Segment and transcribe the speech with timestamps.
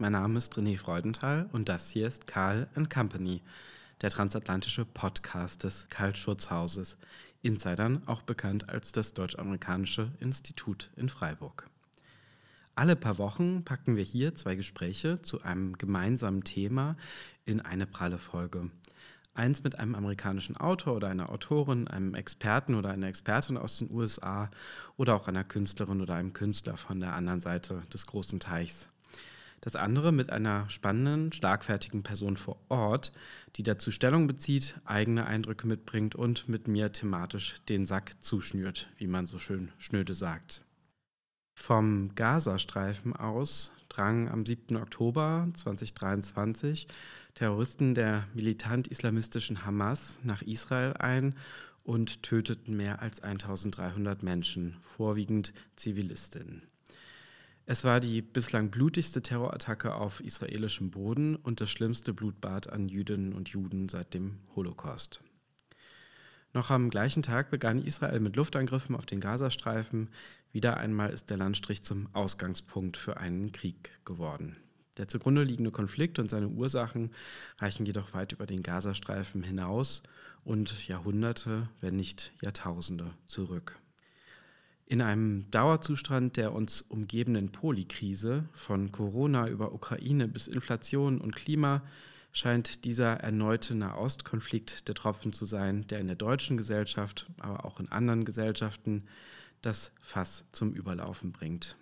[0.00, 3.42] Mein Name ist René Freudenthal und das hier ist Karl Company,
[4.00, 6.98] der transatlantische Podcast des Karl Schurzhauses,
[7.42, 11.68] Insidern auch bekannt als das Deutsch-Amerikanische Institut in Freiburg.
[12.76, 16.96] Alle paar Wochen packen wir hier zwei Gespräche zu einem gemeinsamen Thema
[17.44, 18.70] in eine pralle Folge.
[19.34, 23.90] Eins mit einem amerikanischen Autor oder einer Autorin, einem Experten oder einer Expertin aus den
[23.90, 24.48] USA
[24.96, 28.88] oder auch einer Künstlerin oder einem Künstler von der anderen Seite des großen Teichs.
[29.60, 33.12] Das andere mit einer spannenden, schlagfertigen Person vor Ort,
[33.56, 39.08] die dazu Stellung bezieht, eigene Eindrücke mitbringt und mit mir thematisch den Sack zuschnürt, wie
[39.08, 40.64] man so schön schnöde sagt.
[41.56, 44.76] Vom Gazastreifen aus drangen am 7.
[44.76, 46.86] Oktober 2023
[47.34, 51.34] Terroristen der militant-islamistischen Hamas nach Israel ein
[51.82, 56.62] und töteten mehr als 1300 Menschen, vorwiegend Zivilistinnen.
[57.70, 63.34] Es war die bislang blutigste Terrorattacke auf israelischem Boden und das schlimmste Blutbad an Jüdinnen
[63.34, 65.20] und Juden seit dem Holocaust.
[66.54, 70.08] Noch am gleichen Tag begann Israel mit Luftangriffen auf den Gazastreifen.
[70.50, 74.56] Wieder einmal ist der Landstrich zum Ausgangspunkt für einen Krieg geworden.
[74.96, 77.10] Der zugrunde liegende Konflikt und seine Ursachen
[77.58, 80.02] reichen jedoch weit über den Gazastreifen hinaus
[80.42, 83.78] und Jahrhunderte, wenn nicht Jahrtausende zurück.
[84.90, 91.82] In einem Dauerzustand der uns umgebenden Polikrise, von Corona über Ukraine bis Inflation und Klima,
[92.32, 97.80] scheint dieser erneute Nahostkonflikt der Tropfen zu sein, der in der deutschen Gesellschaft, aber auch
[97.80, 99.04] in anderen Gesellschaften
[99.60, 101.76] das Fass zum Überlaufen bringt.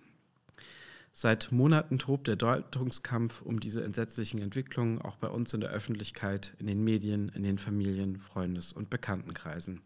[1.13, 6.55] Seit Monaten tobt der Deutungskampf um diese entsetzlichen Entwicklungen auch bei uns in der Öffentlichkeit,
[6.59, 9.81] in den Medien, in den Familien, Freundes- und Bekanntenkreisen.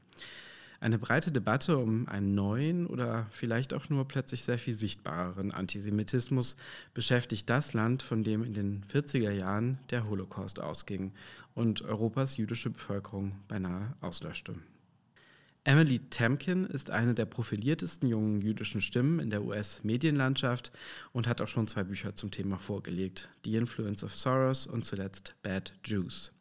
[0.82, 6.56] Eine breite Debatte um einen neuen oder vielleicht auch nur plötzlich sehr viel sichtbareren Antisemitismus
[6.94, 11.12] beschäftigt das Land, von dem in den 40er Jahren der Holocaust ausging
[11.54, 14.54] und Europas jüdische Bevölkerung beinahe auslöschte.
[15.64, 20.72] Emily Temkin ist eine der profiliertesten jungen jüdischen Stimmen in der US-Medienlandschaft
[21.12, 25.34] und hat auch schon zwei Bücher zum Thema vorgelegt: The Influence of Soros und zuletzt
[25.42, 26.32] Bad Jews.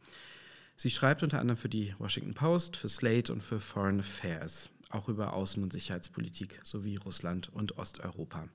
[0.81, 5.09] Sie schreibt unter anderem für die Washington Post, für Slate und für Foreign Affairs, auch
[5.09, 8.47] über Außen- und Sicherheitspolitik sowie Russland und Osteuropa.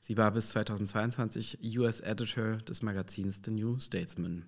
[0.00, 4.46] Sie war bis 2022 US Editor des Magazins The New Statesman.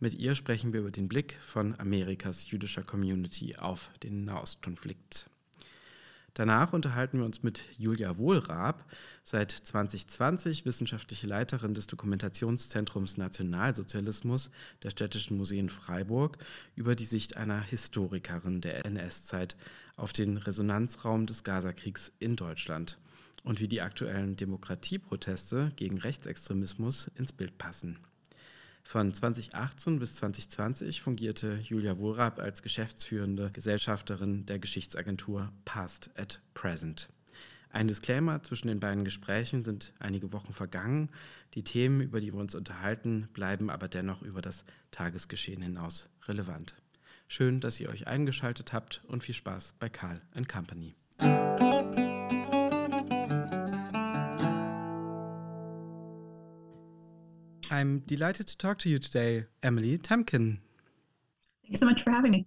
[0.00, 5.30] Mit ihr sprechen wir über den Blick von Amerikas jüdischer Community auf den Nahostkonflikt.
[6.34, 8.84] Danach unterhalten wir uns mit Julia Wohlrab,
[9.22, 14.50] seit 2020 wissenschaftliche Leiterin des Dokumentationszentrums Nationalsozialismus
[14.82, 16.38] der Städtischen Museen Freiburg,
[16.76, 19.56] über die Sicht einer Historikerin der NS-Zeit
[19.96, 22.98] auf den Resonanzraum des Gazakriegs in Deutschland
[23.42, 27.98] und wie die aktuellen Demokratieproteste gegen Rechtsextremismus ins Bild passen.
[28.90, 37.08] Von 2018 bis 2020 fungierte Julia Wohlrab als geschäftsführende Gesellschafterin der Geschichtsagentur Past at Present.
[37.70, 41.12] Ein Disclaimer, zwischen den beiden Gesprächen sind einige Wochen vergangen.
[41.54, 46.74] Die Themen, über die wir uns unterhalten, bleiben aber dennoch über das Tagesgeschehen hinaus relevant.
[47.28, 50.20] Schön, dass ihr euch eingeschaltet habt und viel Spaß bei Karl
[50.52, 50.96] Company.
[57.80, 60.58] I'm delighted to talk to you today, Emily Temkin.
[61.64, 62.46] Thanks so much for having me.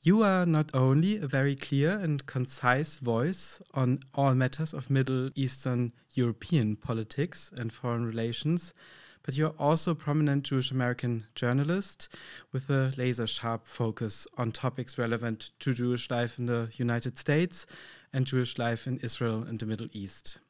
[0.00, 5.30] You are not only a very clear and concise voice on all matters of Middle
[5.36, 8.74] Eastern European politics and foreign relations,
[9.22, 12.08] but you're also a prominent Jewish American journalist
[12.50, 17.66] with a laser sharp focus on topics relevant to Jewish life in the United States
[18.12, 20.40] and Jewish life in Israel and the Middle East.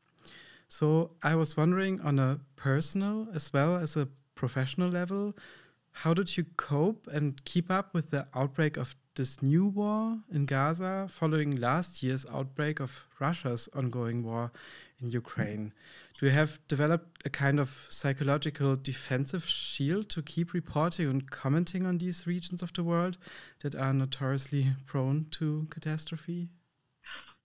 [0.72, 5.36] So I was wondering on a personal as well as a professional level,
[5.90, 10.46] how did you cope and keep up with the outbreak of this new war in
[10.46, 14.50] Gaza following last year's outbreak of Russia's ongoing war
[14.98, 15.74] in Ukraine?
[16.18, 21.84] Do you have developed a kind of psychological defensive shield to keep reporting and commenting
[21.84, 23.18] on these regions of the world
[23.60, 26.48] that are notoriously prone to catastrophe?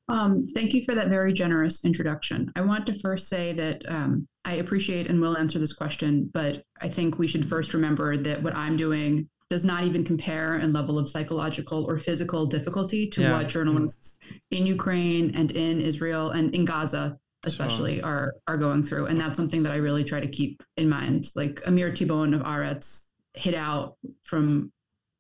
[0.10, 2.52] Um, thank you for that very generous introduction.
[2.56, 6.64] I want to first say that um, I appreciate and will answer this question, but
[6.82, 10.74] I think we should first remember that what I'm doing does not even compare in
[10.74, 13.32] level of psychological or physical difficulty to yeah.
[13.34, 14.18] what journalists
[14.52, 17.14] in Ukraine and in Israel and in Gaza
[17.44, 18.06] especially sure.
[18.06, 21.28] are are going through and that's something that I really try to keep in mind
[21.36, 23.04] like Amir Tibon of Aretz
[23.36, 24.72] hit out from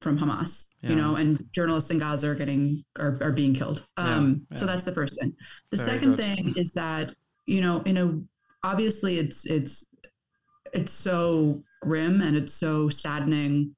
[0.07, 0.91] from Hamas, yeah.
[0.91, 3.85] you know, and journalists in Gaza are getting are, are being killed.
[3.97, 4.57] Um, yeah, yeah.
[4.57, 5.33] So that's the first thing.
[5.71, 6.25] The Very second good.
[6.25, 7.13] thing is that
[7.45, 8.19] you know, in a
[8.65, 9.85] obviously it's it's
[10.73, 13.75] it's so grim and it's so saddening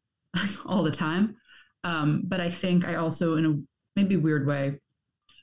[0.66, 1.36] all the time.
[1.84, 3.56] Um, but I think I also, in a
[3.96, 4.80] maybe weird way,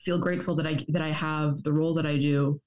[0.01, 2.61] feel grateful that I that I have the role that I do,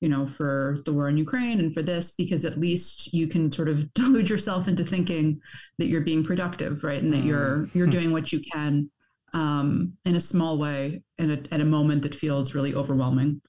[0.00, 3.50] you know, for the war in Ukraine and for this, because at least you can
[3.50, 5.40] sort of delude yourself into thinking
[5.78, 7.74] that you're being productive, right, and that you're mm.
[7.74, 8.90] you're doing what you can
[9.32, 13.40] um, in a small way and at a moment that feels really overwhelming.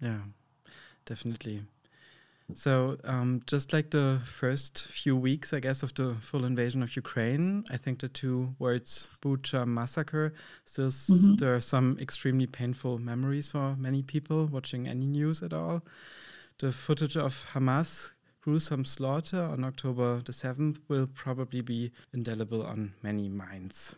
[0.00, 0.20] Yeah,
[1.06, 1.62] definitely.
[2.54, 6.96] So, um, just like the first few weeks, I guess, of the full invasion of
[6.96, 10.32] Ukraine, I think the two words Bucha massacre
[10.64, 11.34] still mm-hmm.
[11.34, 15.82] stir some extremely painful memories for many people watching any news at all.
[16.58, 22.94] The footage of Hamas gruesome slaughter on October the 7th will probably be indelible on
[23.02, 23.94] many minds.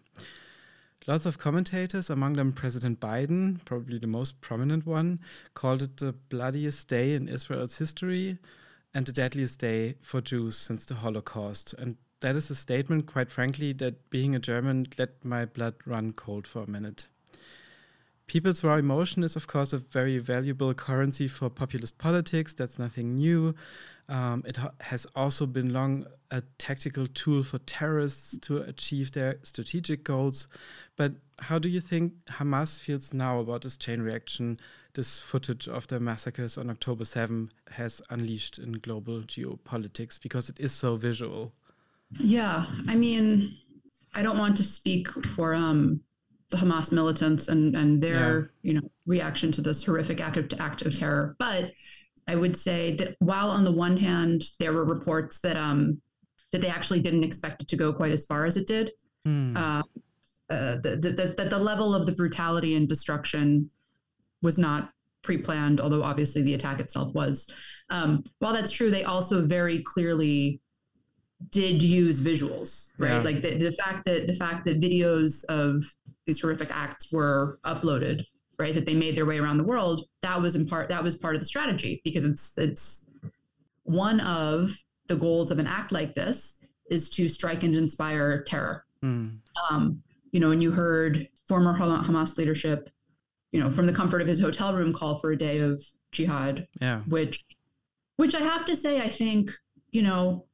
[1.07, 5.21] Lots of commentators, among them President Biden, probably the most prominent one,
[5.55, 8.39] called it the bloodiest day in Israel's history
[8.93, 11.75] and the deadliest day for Jews since the Holocaust.
[11.79, 16.13] And that is a statement, quite frankly, that being a German let my blood run
[16.13, 17.09] cold for a minute.
[18.31, 22.55] People's raw emotion is, of course, a very valuable currency for populist politics.
[22.55, 23.57] That's nothing new.
[24.09, 29.41] Um, it ha has also been long a tactical tool for terrorists to achieve their
[29.43, 30.47] strategic goals.
[30.95, 34.61] But how do you think Hamas feels now about this chain reaction
[34.95, 40.61] this footage of the massacres on October 7 has unleashed in global geopolitics because it
[40.61, 41.53] is so visual?
[42.13, 43.57] Yeah, I mean,
[44.15, 46.05] I don't want to speak for um,
[46.51, 48.73] the Hamas militants and and their yeah.
[48.73, 51.73] you know reaction to this horrific act of, act of terror, but
[52.29, 56.01] I would say that while on the one hand there were reports that um
[56.53, 58.91] that they actually didn't expect it to go quite as far as it did,
[59.27, 59.57] mm.
[59.57, 59.83] uh,
[60.53, 63.71] uh, the, the, the, the level of the brutality and destruction
[64.43, 64.91] was not
[65.23, 67.49] pre-planned, although obviously the attack itself was.
[67.91, 70.61] Um, while that's true, they also very clearly
[71.49, 73.13] did use visuals, right?
[73.13, 73.23] Yeah.
[73.23, 75.83] Like the, the fact that the fact that videos of
[76.27, 78.25] these horrific acts were uploaded
[78.61, 81.17] right that they made their way around the world that was in part that was
[81.17, 83.07] part of the strategy because it's it's
[83.85, 84.71] one of
[85.09, 86.61] the goals of an act like this
[86.91, 89.37] is to strike and inspire terror mm.
[89.71, 90.01] um,
[90.31, 92.91] you know and you heard former hamas leadership
[93.51, 95.83] you know from the comfort of his hotel room call for a day of
[96.13, 97.45] jihad yeah which
[98.17, 99.51] which i have to say i think
[99.91, 100.45] you know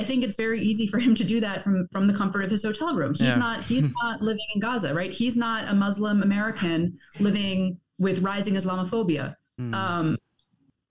[0.00, 2.50] I think it's very easy for him to do that from from the comfort of
[2.50, 3.12] his hotel room.
[3.12, 3.36] He's yeah.
[3.36, 5.12] not he's not living in Gaza, right?
[5.12, 9.36] He's not a Muslim American living with rising Islamophobia.
[9.60, 9.74] Mm.
[9.74, 10.18] Um,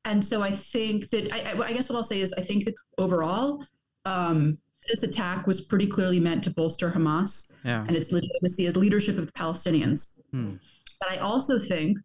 [0.05, 2.75] and so I think that I, I, guess what I'll say is I think that
[2.99, 3.65] overall,
[4.05, 4.57] um,
[4.87, 7.83] this attack was pretty clearly meant to bolster Hamas yeah.
[7.87, 10.21] and its legitimacy as leadership of the Palestinians.
[10.33, 10.59] Mm.
[10.99, 11.97] But I also think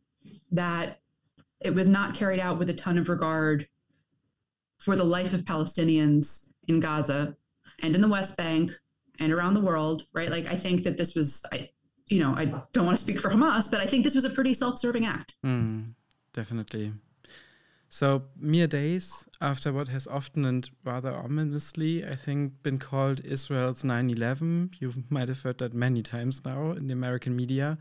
[0.52, 1.00] that
[1.60, 3.68] it was not carried out with a ton of regard
[4.78, 7.36] for the life of Palestinians in Gaza
[7.80, 8.70] and in the West Bank
[9.18, 10.30] and around the world, right?
[10.30, 11.70] Like, I think that this was, I,
[12.08, 14.30] you know, I don't want to speak for Hamas, but I think this was a
[14.30, 15.34] pretty self serving act.
[15.44, 15.94] Mm,
[16.32, 16.92] definitely.
[17.88, 23.84] So, mere days after what has often and rather ominously, I think, been called Israel's
[23.84, 27.78] 9 11, you might have heard that many times now in the American media,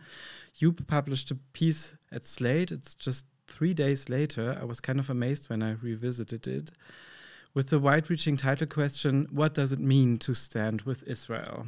[0.58, 2.72] you published a piece at Slate.
[2.72, 4.56] It's just three days later.
[4.62, 6.72] I was kind of amazed when I revisited it
[7.54, 11.68] with the wide reaching title question What does it mean to stand with Israel?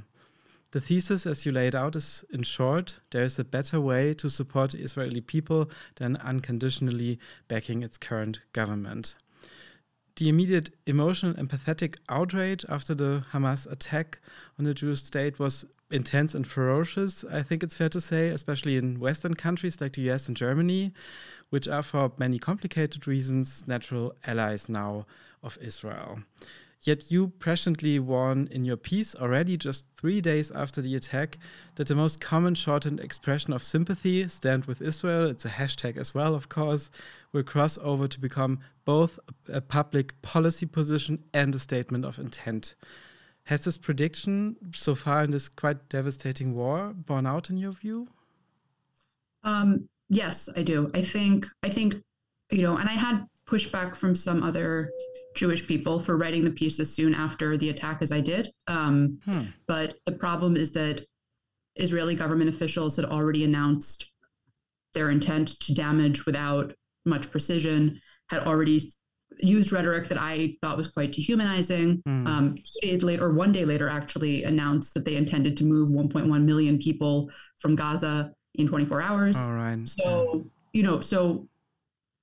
[0.72, 4.30] The thesis, as you laid out, is in short there is a better way to
[4.30, 9.16] support the Israeli people than unconditionally backing its current government.
[10.18, 14.20] The immediate emotional and empathetic outrage after the Hamas attack
[14.58, 18.78] on the Jewish state was intense and ferocious, I think it's fair to say, especially
[18.78, 20.94] in Western countries like the US and Germany,
[21.50, 25.06] which are, for many complicated reasons, natural allies now
[25.46, 26.20] of Israel.
[26.82, 31.40] Yet you presciently warn in your piece already just three days after the attack
[31.76, 36.14] that the most common shortened expression of sympathy, stand with Israel, it's a hashtag as
[36.14, 36.92] well, of course,
[37.32, 39.18] will cross over to become both
[39.52, 42.76] a public policy position and a statement of intent.
[43.46, 48.08] Has this prediction so far in this quite devastating war borne out in your view?
[49.44, 50.92] Um, yes, I do.
[50.94, 51.96] I think I think
[52.52, 54.92] you know, and I had pushback from some other
[55.36, 58.52] Jewish people for writing the piece as soon after the attack as I did.
[58.68, 59.44] Um, hmm.
[59.68, 61.06] But the problem is that
[61.76, 64.12] Israeli government officials had already announced
[64.94, 66.74] their intent to damage without
[67.06, 68.00] much precision,
[68.30, 68.82] had already
[69.40, 72.02] used rhetoric that I thought was quite dehumanizing.
[72.06, 72.28] Hmm.
[72.28, 75.90] Um, two days later, or one day later, actually announced that they intended to move
[75.90, 79.38] 1.1 million people from Gaza in 24 hours.
[79.38, 79.88] All right.
[79.88, 81.48] So, you know, so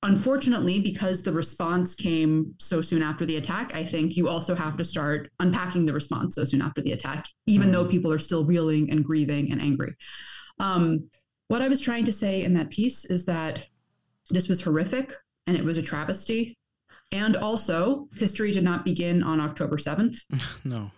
[0.03, 4.77] unfortunately, because the response came so soon after the attack, I think you also have
[4.77, 7.73] to start unpacking the response so soon after the attack, even mm.
[7.73, 9.95] though people are still reeling and grieving and angry.
[10.59, 11.09] Um,
[11.49, 13.65] what I was trying to say in that piece is that
[14.31, 15.15] this was horrific
[15.47, 16.57] and it was a travesty.
[17.13, 20.19] And also, history did not begin on October 7th.
[20.65, 20.91] no.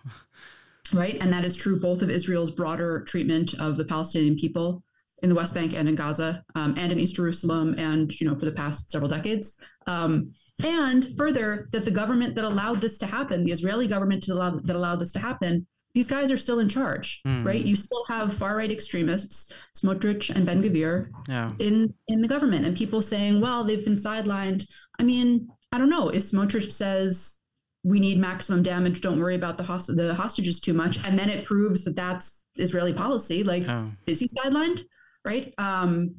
[0.93, 1.17] Right.
[1.19, 4.83] And that is true both of Israel's broader treatment of the Palestinian people
[5.25, 8.35] in the West Bank and in Gaza um, and in East Jerusalem and, you know,
[8.35, 9.57] for the past several decades.
[9.87, 10.31] Um,
[10.63, 14.75] and further, that the government that allowed this to happen, the Israeli government allow, that
[14.75, 15.65] allowed this to happen,
[15.95, 17.43] these guys are still in charge, mm.
[17.43, 17.65] right?
[17.65, 21.53] You still have far right extremists, Smotrich and Ben Gvir, yeah.
[21.57, 24.67] in in the government, and people saying, "Well, they've been sidelined."
[24.99, 27.39] I mean, I don't know if Smotrich says
[27.83, 31.29] we need maximum damage, don't worry about the host- the hostages too much, and then
[31.29, 33.43] it proves that that's Israeli policy.
[33.43, 33.91] Like, oh.
[34.05, 34.83] is he sidelined?
[35.25, 35.53] Right?
[35.57, 36.15] Um,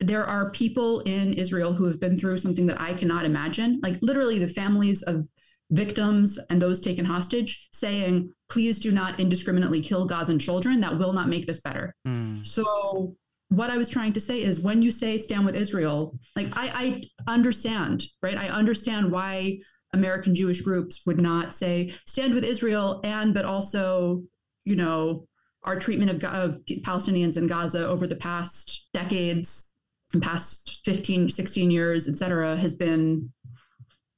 [0.00, 3.80] there are people in Israel who have been through something that I cannot imagine.
[3.82, 5.26] Like literally, the families of
[5.70, 10.80] victims and those taken hostage saying, please do not indiscriminately kill Gazan children.
[10.80, 11.94] That will not make this better.
[12.06, 12.44] Mm.
[12.44, 13.16] So,
[13.48, 17.02] what I was trying to say is when you say stand with Israel, like I,
[17.26, 18.36] I understand, right?
[18.36, 19.58] I understand why
[19.92, 24.22] American Jewish groups would not say stand with Israel and, but also,
[24.64, 25.26] you know,
[25.64, 29.72] our treatment of, of Palestinians in Gaza over the past decades,
[30.20, 33.32] past 15, 16 years, et cetera, has been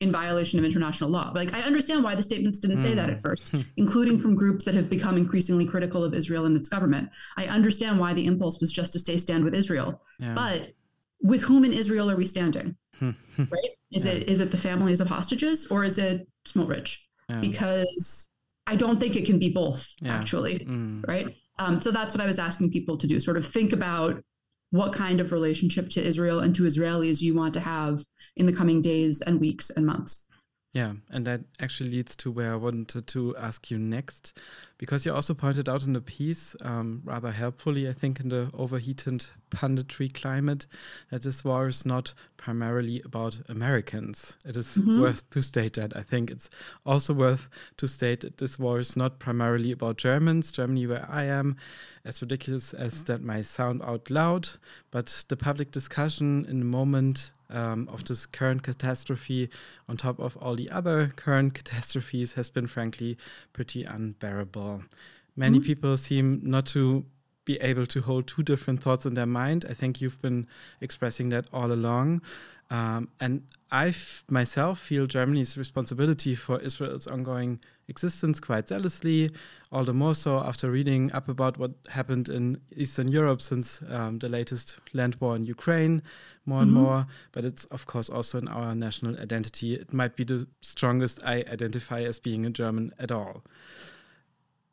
[0.00, 1.32] in violation of international law.
[1.34, 3.20] Like I understand why the statements didn't say that at mm.
[3.20, 3.28] hmm.
[3.28, 7.08] first, including from groups that have become increasingly critical of Israel and its government.
[7.36, 10.02] I understand why the impulse was just to stay stand with Israel.
[10.18, 10.34] Yeah.
[10.34, 10.72] But
[11.22, 12.76] with whom in Israel are we standing?
[12.98, 13.10] Hmm.
[13.36, 13.44] Hmm.
[13.50, 13.70] right?
[13.90, 14.12] Is yeah.
[14.12, 16.98] it is it the families of hostages or is it Smotrich?
[17.30, 17.40] Yeah.
[17.40, 18.28] Because
[18.66, 20.60] I don't think it can be both, actually.
[20.60, 21.06] Mm.
[21.06, 21.34] Right.
[21.58, 24.22] Um, so that's what I was asking people to do, sort of think about
[24.70, 28.04] what kind of relationship to Israel and to Israelis you want to have
[28.36, 30.26] in the coming days and weeks and months.
[30.72, 34.38] Yeah, and that actually leads to where I wanted to ask you next,
[34.78, 38.50] because you also pointed out in the piece, um, rather helpfully, I think, in the
[38.52, 40.66] overheated punditry climate,
[41.10, 44.36] that this war is not primarily about Americans.
[44.44, 45.00] It is mm-hmm.
[45.00, 45.96] worth to state that.
[45.96, 46.50] I think it's
[46.84, 51.24] also worth to state that this war is not primarily about Germans, Germany, where I
[51.24, 51.56] am,
[52.04, 54.48] as ridiculous as that might sound out loud,
[54.90, 59.48] but the public discussion in the moment um, of this current catastrophe,
[59.88, 63.16] on top of all the other current catastrophes, has been frankly
[63.52, 64.82] pretty unbearable.
[65.36, 65.66] Many mm-hmm.
[65.66, 67.04] people seem not to
[67.44, 69.64] be able to hold two different thoughts in their mind.
[69.68, 70.46] I think you've been
[70.80, 72.22] expressing that all along.
[72.70, 73.94] Um, and I
[74.30, 79.30] myself feel Germany's responsibility for Israel's ongoing existence quite zealously,
[79.72, 84.18] all the more so after reading up about what happened in Eastern Europe since um,
[84.18, 86.02] the latest land war in Ukraine,
[86.44, 86.80] more and mm-hmm.
[86.80, 87.06] more.
[87.32, 89.74] But it's, of course, also in our national identity.
[89.74, 93.42] It might be the strongest I identify as being a German at all.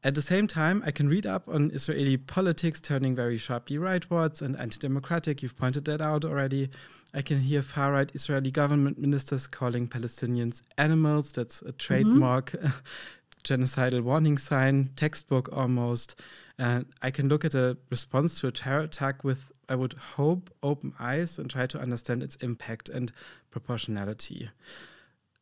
[0.05, 4.41] At the same time, I can read up on Israeli politics turning very sharply rightwards
[4.41, 5.41] and anti democratic.
[5.41, 6.69] You've pointed that out already.
[7.13, 11.31] I can hear far right Israeli government ministers calling Palestinians animals.
[11.31, 12.67] That's a trademark mm-hmm.
[13.45, 16.21] genocidal warning sign, textbook almost.
[16.59, 20.53] And I can look at a response to a terror attack with, I would hope,
[20.61, 23.13] open eyes and try to understand its impact and
[23.51, 24.49] proportionality.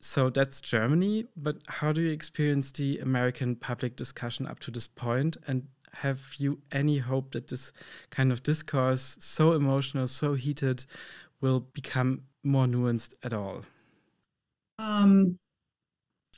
[0.02, 4.88] So that's Germany, but how do you experience the American public discussion up to this
[4.88, 5.38] point?
[5.48, 7.72] And have you any hope that this
[8.10, 10.86] kind of discourse, so emotional, so heated,
[11.40, 13.62] will become more nuanced at all?
[14.80, 15.38] Um,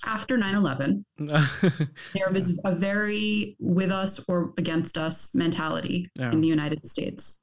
[0.05, 6.31] after 9 11, there was a very with us or against us mentality yeah.
[6.31, 7.39] in the United States.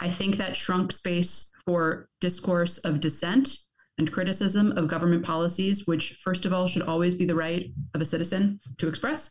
[0.00, 3.58] I think that shrunk space for discourse of dissent
[3.98, 8.00] and criticism of government policies, which, first of all, should always be the right of
[8.00, 9.30] a citizen to express.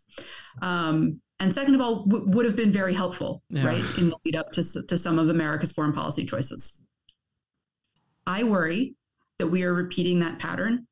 [0.62, 3.65] Um, and second of all, w- would have been very helpful, yeah.
[3.65, 6.86] right, in the lead up to, to some of America's foreign policy choices.
[8.25, 8.96] I worry
[9.39, 10.88] that we are repeating that pattern,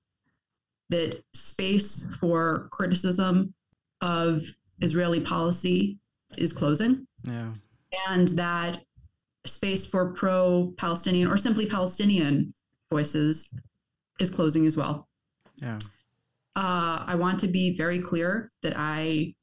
[0.89, 3.53] that space for criticism
[4.01, 4.41] of
[4.81, 5.99] Israeli policy
[6.37, 7.07] is closing.
[7.23, 7.53] Yeah.
[8.09, 8.83] And that
[9.45, 12.53] space for pro Palestinian or simply Palestinian
[12.91, 13.49] voices
[14.19, 15.07] is closing as well.
[15.61, 15.79] Yeah.
[16.55, 19.33] Uh, I want to be very clear that I,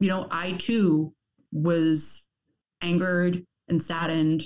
[0.00, 1.14] you know, I too
[1.52, 2.28] was
[2.82, 4.44] angered and saddened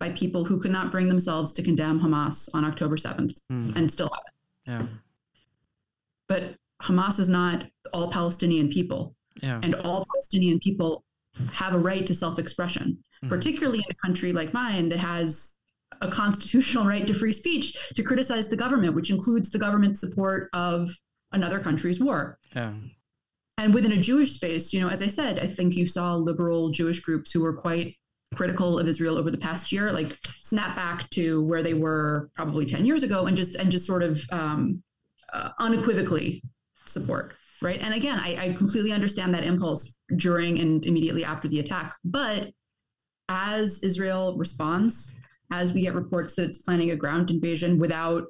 [0.00, 3.76] by people who could not bring themselves to condemn Hamas on October 7th mm.
[3.76, 4.10] and still
[4.66, 4.90] haven't.
[4.90, 4.96] Yeah.
[6.28, 9.14] But Hamas is not all Palestinian people.
[9.42, 9.60] Yeah.
[9.62, 11.04] And all Palestinian people
[11.52, 13.28] have a right to self expression, mm.
[13.28, 15.54] particularly in a country like mine that has
[16.00, 20.50] a constitutional right to free speech to criticize the government, which includes the government's support
[20.52, 20.90] of
[21.32, 22.38] another country's war.
[22.54, 22.72] Yeah.
[23.56, 26.70] And within a Jewish space, you know, as I said, I think you saw liberal
[26.70, 27.96] Jewish groups who were quite
[28.34, 32.66] critical of Israel over the past year, like snap back to where they were probably
[32.66, 34.82] 10 years ago and just and just sort of um,
[35.32, 36.42] uh, unequivocally
[36.86, 41.60] support right and again I, I completely understand that impulse during and immediately after the
[41.60, 42.50] attack but
[43.28, 45.16] as israel responds
[45.50, 48.24] as we get reports that it's planning a ground invasion without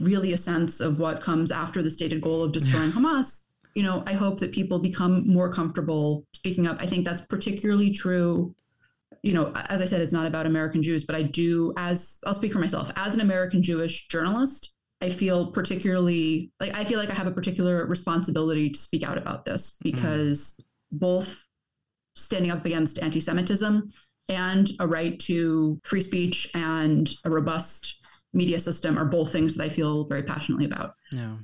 [0.00, 3.42] really a sense of what comes after the stated goal of destroying hamas
[3.74, 7.90] you know i hope that people become more comfortable speaking up i think that's particularly
[7.90, 8.54] true
[9.22, 12.34] you know as i said it's not about american jews but i do as i'll
[12.34, 17.10] speak for myself as an american jewish journalist I feel particularly like I feel like
[17.10, 20.64] I have a particular responsibility to speak out about this because mm.
[20.92, 21.44] both
[22.14, 23.90] standing up against anti-Semitism
[24.28, 28.00] and a right to free speech and a robust
[28.32, 30.94] media system are both things that I feel very passionately about.
[31.12, 31.36] Yeah.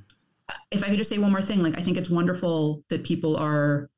[0.71, 3.37] If I could just say one more thing, like I think it's wonderful that people
[3.37, 3.89] are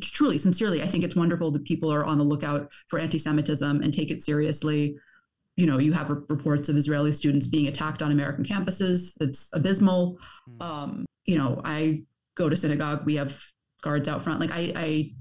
[0.00, 3.92] truly, sincerely, I think it's wonderful that people are on the lookout for anti-Semitism and
[3.92, 4.96] take it seriously
[5.56, 9.14] you know, you have reports of Israeli students being attacked on American campuses.
[9.20, 10.18] It's abysmal.
[10.48, 10.62] Mm.
[10.62, 12.02] Um, you know, I
[12.34, 13.06] go to synagogue.
[13.06, 13.42] We have
[13.82, 14.40] guards out front.
[14.40, 15.12] Like I, I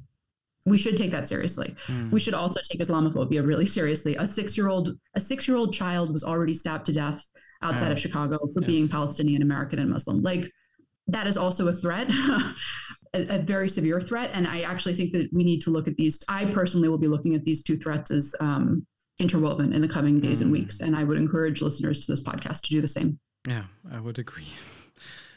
[0.65, 1.75] we should take that seriously.
[1.87, 2.11] Mm.
[2.11, 4.15] We should also take Islamophobia really seriously.
[4.15, 7.23] A six-year-old, a six-year-old child was already stabbed to death
[7.61, 8.67] outside of Chicago for yes.
[8.67, 10.21] being Palestinian American and Muslim.
[10.21, 10.51] Like
[11.07, 12.07] that is also a threat.
[13.15, 14.29] a, a, very severe threat.
[14.33, 16.23] And I actually think that we need to look at these.
[16.27, 18.85] I personally will be looking at these two threats as um,
[19.19, 20.43] interwoven in the coming days mm.
[20.43, 20.81] and weeks.
[20.81, 23.19] And I would encourage listeners to this podcast to do the same.
[23.47, 24.47] Yeah, I would agree.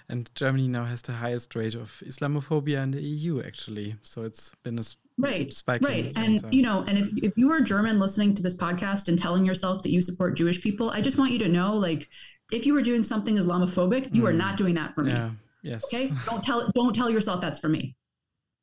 [0.08, 3.96] And Germany now has the highest rate of Islamophobia in the EU, actually.
[4.02, 4.82] So it's been a
[5.18, 6.12] right, right.
[6.16, 9.44] And you know, and if if you are German listening to this podcast and telling
[9.44, 12.08] yourself that you support Jewish people, I just want you to know, like,
[12.50, 14.28] if you were doing something Islamophobic, you mm.
[14.28, 15.12] are not doing that for me.
[15.12, 15.30] Yeah.
[15.62, 15.84] Yes.
[15.84, 16.10] Okay.
[16.26, 17.94] Don't tell don't tell yourself that's for me.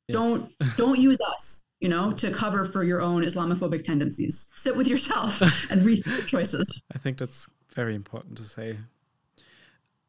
[0.08, 0.16] Yes.
[0.18, 4.50] Don't don't use us you know, to cover for your own Islamophobic tendencies.
[4.56, 6.82] Sit with yourself and rethink your choices.
[6.94, 8.78] I think that's very important to say.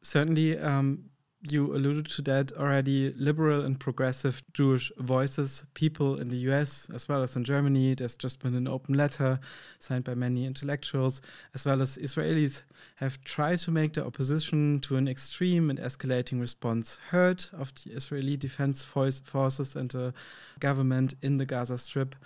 [0.00, 1.07] Certainly, um,
[1.42, 3.12] you alluded to that already.
[3.16, 7.94] Liberal and progressive Jewish voices, people in the US as well as in Germany.
[7.94, 9.38] There's just been an open letter
[9.78, 11.20] signed by many intellectuals,
[11.54, 12.62] as well as Israelis,
[12.96, 17.92] have tried to make the opposition to an extreme and escalating response heard of the
[17.92, 20.12] Israeli defense forces and the
[20.58, 22.16] government in the Gaza Strip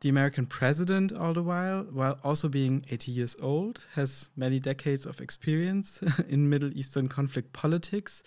[0.00, 5.06] the American president, all the while, while also being 80 years old, has many decades
[5.06, 8.22] of experience in Middle Eastern conflict politics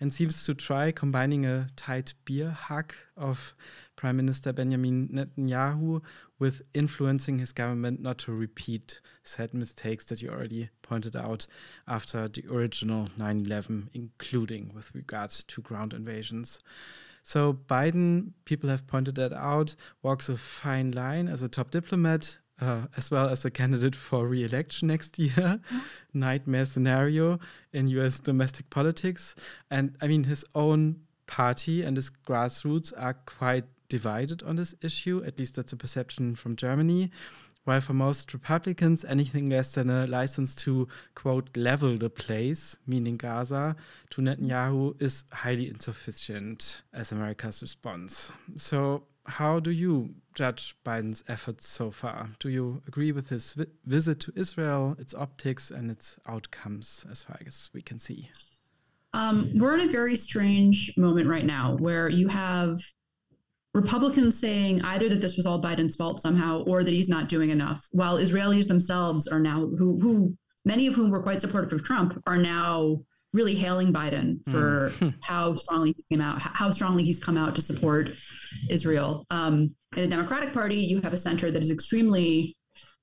[0.00, 3.54] and seems to try combining a tight beer hug of
[3.96, 6.00] Prime Minister Benjamin Netanyahu
[6.38, 11.46] with influencing his government not to repeat said mistakes that you already pointed out
[11.86, 16.60] after the original 9 11, including with regard to ground invasions.
[17.22, 22.38] So Biden, people have pointed that out, walks a fine line as a top diplomat,
[22.60, 25.30] uh, as well as a candidate for re-election next year.
[25.34, 25.78] Mm-hmm.
[26.14, 27.38] Nightmare scenario
[27.72, 28.20] in U.S.
[28.20, 29.34] domestic politics,
[29.70, 35.22] and I mean his own party and his grassroots are quite divided on this issue.
[35.24, 37.10] At least that's a perception from Germany.
[37.64, 43.16] While for most Republicans, anything less than a license to, quote, level the place, meaning
[43.18, 43.76] Gaza,
[44.10, 48.32] to Netanyahu is highly insufficient as America's response.
[48.56, 52.30] So, how do you judge Biden's efforts so far?
[52.40, 57.22] Do you agree with his vi visit to Israel, its optics, and its outcomes, as
[57.22, 58.30] far as we can see?
[59.12, 62.80] Um, we're in a very strange moment right now where you have
[63.74, 67.50] Republicans saying either that this was all Biden's fault somehow or that he's not doing
[67.50, 71.84] enough, while Israelis themselves are now, who, who many of whom were quite supportive of
[71.84, 72.98] Trump, are now
[73.32, 75.14] really hailing Biden for mm.
[75.22, 78.10] how strongly he came out, how strongly he's come out to support
[78.68, 79.24] Israel.
[79.30, 82.56] Um, in the Democratic Party, you have a center that is extremely,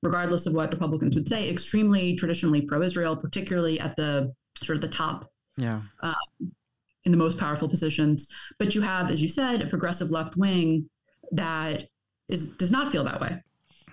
[0.03, 4.89] regardless of what Republicans would say, extremely traditionally pro-Israel, particularly at the sort of the
[4.89, 5.81] top yeah.
[6.01, 6.15] Um,
[7.05, 8.27] in the most powerful positions.
[8.59, 10.89] But you have, as you said, a progressive left wing
[11.31, 11.85] that
[12.27, 13.41] is does not feel that way.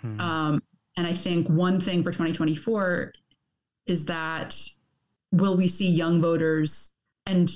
[0.01, 0.21] Hmm.
[0.21, 0.63] Um,
[0.97, 3.13] and I think one thing for 2024
[3.87, 4.57] is that
[5.33, 6.93] will we see young voters
[7.27, 7.51] and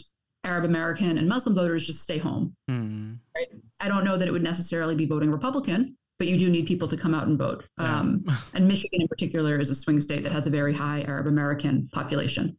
[0.44, 2.54] Arab American and Muslim voters just stay home?
[2.68, 3.14] Hmm.
[3.34, 3.48] Right?
[3.80, 6.88] I don't know that it would necessarily be voting Republican, but you do need people
[6.88, 7.64] to come out and vote.
[7.78, 8.00] Yeah.
[8.00, 11.26] Um, and Michigan, in particular, is a swing state that has a very high Arab
[11.26, 12.56] American population.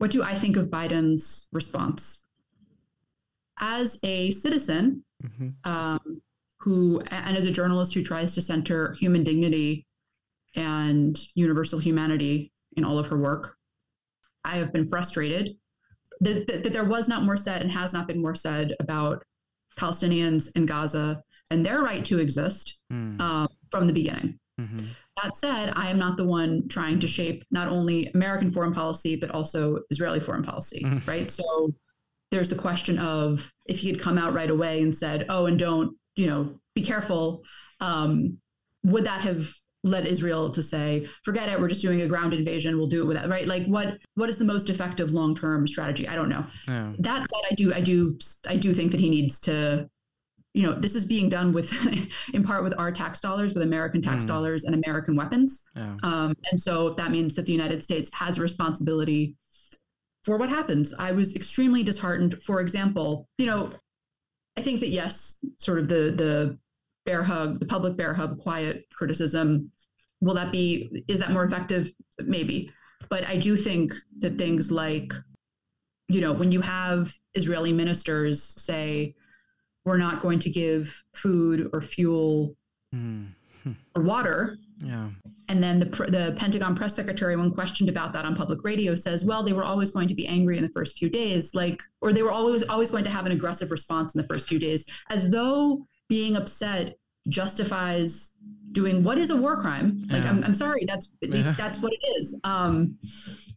[0.00, 2.24] What do I think of Biden's response?
[3.58, 5.70] As a citizen mm-hmm.
[5.70, 6.22] um,
[6.58, 9.86] who, and as a journalist who tries to center human dignity
[10.56, 13.56] and universal humanity in all of her work.
[14.42, 15.56] I have been frustrated
[16.22, 19.22] that, that, that there was not more said and has not been more said about
[19.76, 23.20] Palestinians in Gaza and their right to exist mm.
[23.20, 24.38] um, from the beginning.
[24.58, 24.86] Mm-hmm.
[25.22, 29.16] That said, I am not the one trying to shape not only American foreign policy,
[29.16, 31.06] but also Israeli foreign policy, mm.
[31.06, 31.30] right?
[31.30, 31.74] So
[32.30, 35.58] there's the question of if he had come out right away and said, oh, and
[35.58, 37.42] don't, you know, be careful,
[37.80, 38.38] um,
[38.84, 39.52] would that have
[39.82, 43.06] led Israel to say, forget it, we're just doing a ground invasion, we'll do it
[43.06, 43.46] without right?
[43.46, 46.06] Like what what is the most effective long-term strategy?
[46.06, 46.44] I don't know.
[46.68, 46.92] Yeah.
[46.98, 49.88] That said, I do I do I do think that he needs to
[50.52, 51.72] you know, this is being done with,
[52.34, 54.28] in part, with our tax dollars, with American tax mm.
[54.28, 55.62] dollars and American weapons.
[55.76, 55.96] Yeah.
[56.02, 59.36] Um, and so that means that the United States has a responsibility
[60.24, 60.92] for what happens.
[60.98, 62.42] I was extremely disheartened.
[62.42, 63.70] For example, you know,
[64.56, 66.58] I think that yes, sort of the the
[67.06, 69.70] bear hug, the public bear hug, quiet criticism.
[70.20, 71.04] Will that be?
[71.08, 71.92] Is that more effective?
[72.18, 72.70] Maybe,
[73.08, 75.14] but I do think that things like,
[76.08, 79.14] you know, when you have Israeli ministers say
[79.90, 82.54] we're not going to give food or fuel
[82.94, 83.26] mm.
[83.96, 84.56] or water.
[84.78, 85.08] Yeah.
[85.48, 89.24] And then the, the Pentagon press secretary, when questioned about that on public radio, says,
[89.24, 92.12] well, they were always going to be angry in the first few days, like, or
[92.12, 94.84] they were always always going to have an aggressive response in the first few days,
[95.10, 96.94] as though being upset
[97.28, 98.30] justifies
[98.72, 100.06] doing what is a war crime.
[100.08, 100.30] Like, yeah.
[100.30, 101.54] I'm, I'm sorry, that's yeah.
[101.58, 102.38] that's what it is.
[102.44, 102.96] Um,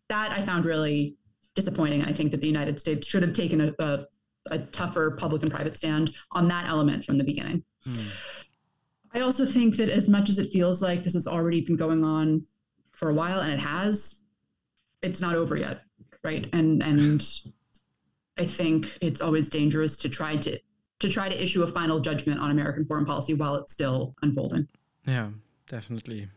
[0.10, 1.15] that I found really
[1.56, 2.04] disappointing.
[2.04, 4.06] I think that the United States should have taken a, a
[4.52, 7.64] a tougher public and private stand on that element from the beginning.
[7.88, 8.08] Mm.
[9.14, 12.04] I also think that as much as it feels like this has already been going
[12.04, 12.46] on
[12.92, 14.22] for a while, and it has,
[15.02, 15.82] it's not over yet,
[16.24, 16.48] right?
[16.54, 17.24] And and
[18.38, 20.60] I think it's always dangerous to try to
[21.00, 24.68] to try to issue a final judgment on American foreign policy while it's still unfolding.
[25.06, 25.30] Yeah,
[25.68, 26.28] definitely.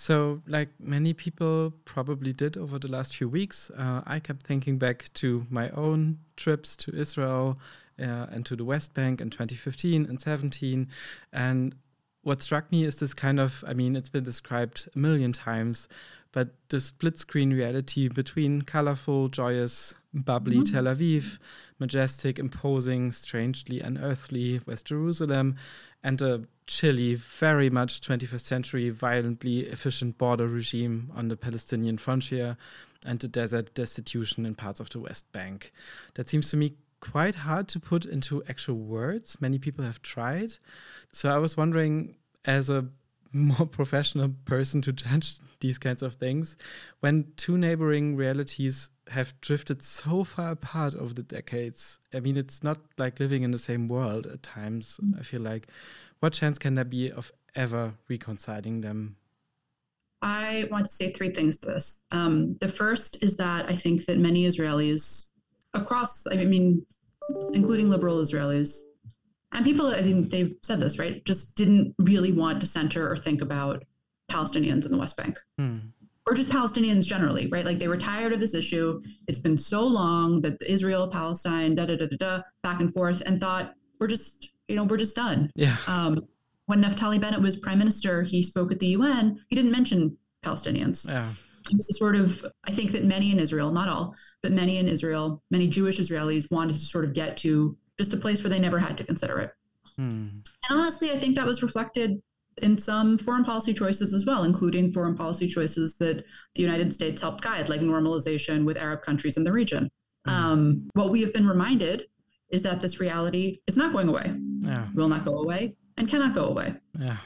[0.00, 4.78] So, like many people probably did over the last few weeks, uh, I kept thinking
[4.78, 7.58] back to my own trips to Israel
[8.00, 10.88] uh, and to the West Bank in 2015 and 17.
[11.34, 11.74] And
[12.22, 15.86] what struck me is this kind of, I mean, it's been described a million times,
[16.32, 20.72] but the split screen reality between colorful, joyous, bubbly mm -hmm.
[20.72, 21.38] Tel Aviv,
[21.78, 25.56] majestic, imposing, strangely unearthly West Jerusalem,
[26.02, 32.56] and a chilly, very much 21st century, violently efficient border regime on the Palestinian frontier,
[33.04, 35.72] and the desert destitution in parts of the West Bank.
[36.14, 39.36] That seems to me quite hard to put into actual words.
[39.40, 40.52] Many people have tried.
[41.10, 42.86] So I was wondering, as a
[43.32, 46.56] more professional person to judge these kinds of things,
[47.00, 52.62] when two neighboring realities have drifted so far apart over the decades, I mean, it's
[52.62, 55.00] not like living in the same world at times.
[55.18, 55.66] I feel like
[56.20, 59.16] what chance can there be of ever reconciling them?
[60.22, 62.04] I want to say three things to this.
[62.12, 65.30] Um, the first is that I think that many Israelis
[65.72, 66.84] across, I mean,
[67.52, 68.78] including liberal Israelis,
[69.52, 71.24] and people, I mean, they've said this, right?
[71.24, 73.84] Just didn't really want to center or think about
[74.30, 75.38] Palestinians in the West Bank.
[75.58, 75.78] Hmm.
[76.26, 77.64] Or just Palestinians generally, right?
[77.64, 79.02] Like they were tired of this issue.
[79.26, 83.22] It's been so long that Israel, Palestine, da da da da da, back and forth,
[83.26, 85.50] and thought we're just you know, we're just done.
[85.54, 85.76] Yeah.
[85.86, 86.20] Um,
[86.66, 89.40] when Naftali Bennett was prime minister, he spoke at the UN.
[89.48, 91.06] He didn't mention Palestinians.
[91.08, 91.32] Yeah.
[91.68, 94.78] It was a sort of, I think that many in Israel, not all, but many
[94.78, 98.50] in Israel, many Jewish Israelis wanted to sort of get to just a place where
[98.50, 99.52] they never had to consider it.
[99.96, 100.28] Hmm.
[100.68, 102.22] And honestly, I think that was reflected
[102.62, 107.20] in some foreign policy choices as well, including foreign policy choices that the United States
[107.20, 109.90] helped guide, like normalization with Arab countries in the region.
[110.24, 110.30] Hmm.
[110.30, 112.06] Um, what we have been reminded
[112.50, 114.86] is that this reality is not going away, yeah.
[114.94, 116.74] will not go away, and cannot go away.
[116.98, 117.16] Yeah.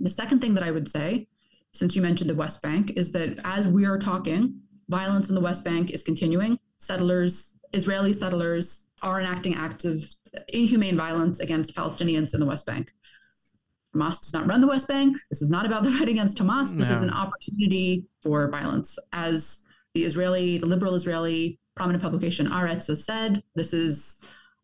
[0.00, 1.28] The second thing that I would say,
[1.72, 5.40] since you mentioned the West Bank, is that as we are talking, violence in the
[5.40, 6.58] West Bank is continuing.
[6.78, 10.04] Settlers, Israeli settlers, are enacting acts of
[10.52, 12.92] inhumane violence against Palestinians in the West Bank.
[13.94, 15.16] Hamas does not run the West Bank.
[15.30, 16.74] This is not about the fight against Hamas.
[16.74, 16.96] This no.
[16.96, 18.98] is an opportunity for violence.
[19.12, 24.16] As the Israeli, the liberal Israeli prominent publication Haaretz has said, this is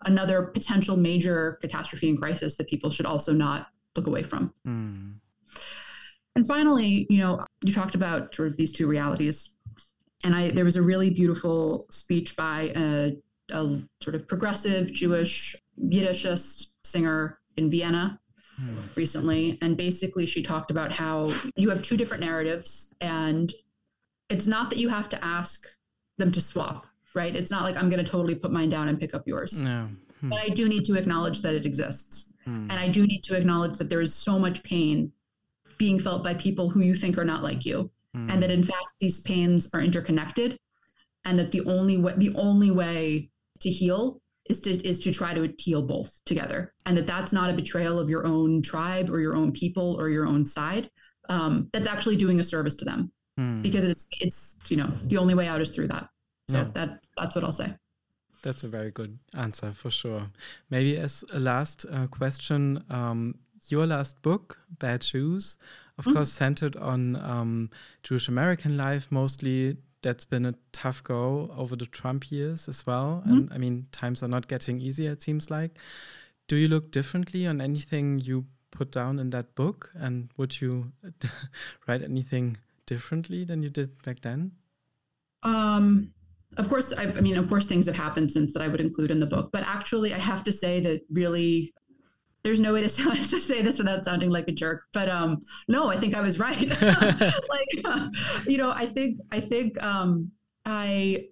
[0.04, 4.52] another potential major catastrophe and crisis that people should also not look away from.
[4.66, 5.14] Mm.
[6.36, 9.50] And finally, you know, you talked about sort of these two realities.
[10.24, 13.16] And I there was a really beautiful speech by a,
[13.50, 18.20] a sort of progressive Jewish Yiddishist singer in Vienna
[18.60, 18.96] mm.
[18.96, 19.58] recently.
[19.62, 23.52] And basically she talked about how you have two different narratives and
[24.28, 25.66] it's not that you have to ask
[26.18, 27.34] them to swap right?
[27.34, 29.60] It's not like I'm going to totally put mine down and pick up yours.
[29.60, 29.88] No.
[30.20, 30.30] Hmm.
[30.30, 32.32] But I do need to acknowledge that it exists.
[32.44, 32.70] Hmm.
[32.70, 35.12] And I do need to acknowledge that there is so much pain
[35.78, 37.90] being felt by people who you think are not like you.
[38.16, 38.32] Mm.
[38.32, 40.58] And that in fact these pains are interconnected
[41.24, 45.34] and that the only way the only way to heal is to is to try
[45.34, 49.20] to heal both together and that that's not a betrayal of your own tribe or
[49.20, 50.90] your own people or your own side
[51.28, 53.62] um, that's actually doing a service to them mm.
[53.62, 56.08] because it's it's you know the only way out is through that
[56.48, 56.68] so yeah.
[56.74, 57.72] that that's what i'll say
[58.42, 60.30] that's a very good answer for sure
[60.70, 63.34] maybe as a last uh, question um,
[63.68, 65.56] your last book bad Shoes,
[65.98, 66.14] of mm.
[66.14, 67.70] course centered on um,
[68.02, 73.22] jewish american life mostly that's been a tough go over the Trump years as well.
[73.26, 73.32] Mm-hmm.
[73.32, 75.78] And I mean, times are not getting easier, it seems like.
[76.46, 79.90] Do you look differently on anything you put down in that book?
[79.94, 80.92] And would you
[81.88, 82.56] write anything
[82.86, 84.52] differently than you did back then?
[85.42, 86.12] Um,
[86.58, 89.10] of course, I, I mean, of course, things have happened since that I would include
[89.10, 89.50] in the book.
[89.52, 91.72] But actually, I have to say that really
[92.42, 95.40] there's no way to, sound, to say this without sounding like a jerk but um
[95.66, 98.08] no i think i was right like uh,
[98.46, 100.30] you know i think i think um
[100.64, 101.24] i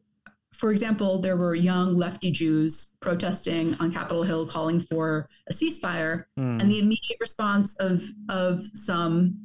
[0.52, 6.24] for example there were young lefty jews protesting on capitol hill calling for a ceasefire
[6.38, 6.60] mm.
[6.60, 9.38] and the immediate response of of some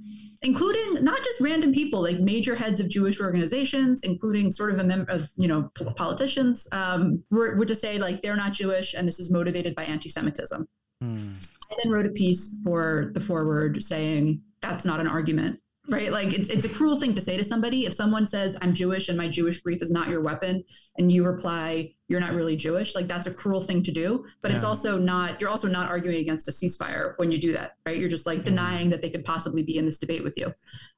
[0.44, 4.84] including not just random people like major heads of jewish organizations including sort of a
[4.84, 9.08] member of you know politicians um, were, were to say like they're not jewish and
[9.08, 10.68] this is motivated by anti-semitism
[11.02, 11.34] Hmm.
[11.72, 15.60] I then wrote a piece for the forward saying that's not an argument,
[15.92, 16.12] right?
[16.12, 17.86] Like it's it's a cruel thing to say to somebody.
[17.86, 20.64] If someone says I'm Jewish and my Jewish grief is not your weapon,
[20.98, 24.26] and you reply you're not really Jewish, like that's a cruel thing to do.
[24.42, 24.56] But yeah.
[24.56, 27.98] it's also not you're also not arguing against a ceasefire when you do that, right?
[27.98, 28.46] You're just like hmm.
[28.46, 30.54] denying that they could possibly be in this debate with you.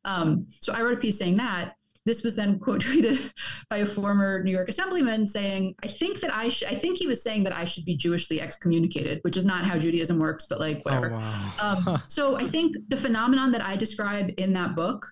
[0.06, 3.32] Um, so I wrote a piece saying that, this was then quote tweeted
[3.70, 7.08] by a former New York assemblyman saying, I think that I should, I think he
[7.08, 10.60] was saying that I should be Jewishly excommunicated, which is not how Judaism works, but
[10.60, 11.13] like whatever.
[11.13, 11.82] Oh, wow.
[11.88, 15.08] um, so I think the phenomenon that I describe in that book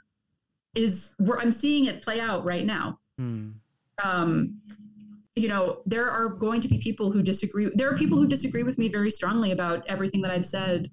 [0.75, 2.99] is where I'm seeing it play out right now.
[3.17, 3.51] Hmm.
[4.03, 4.59] Um,
[5.35, 7.69] you know, there are going to be people who disagree.
[7.73, 10.91] There are people who disagree with me very strongly about everything that I've said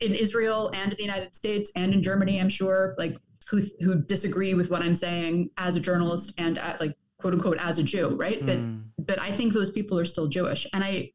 [0.00, 2.94] in Israel and the United States and in Germany, I'm sure.
[2.98, 3.16] Like
[3.48, 7.58] who who disagree with what I'm saying as a journalist and at, like quote unquote
[7.58, 8.40] as a Jew, right?
[8.40, 8.46] Mm.
[8.46, 8.78] But hmm.
[8.98, 11.12] but I think those people are still Jewish, and I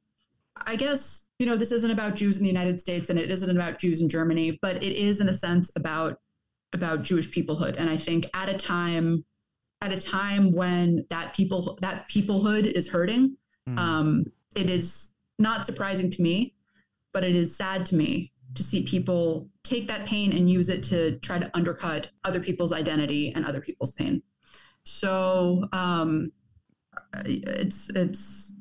[0.56, 3.50] I guess you know this isn't about Jews in the United States and it isn't
[3.50, 6.20] about Jews in Germany, but it is in a sense about
[6.74, 9.26] about Jewish peoplehood, and I think at a time
[9.82, 13.38] at a time when that people that peoplehood is hurting,
[13.68, 13.78] mm.
[13.78, 16.54] um, it is not surprising to me,
[17.14, 20.84] but it is sad to me to see people take that pain and use it
[20.84, 24.22] to try to undercut other people's identity and other people's pain.
[24.84, 26.32] So um,
[27.26, 28.56] it's it's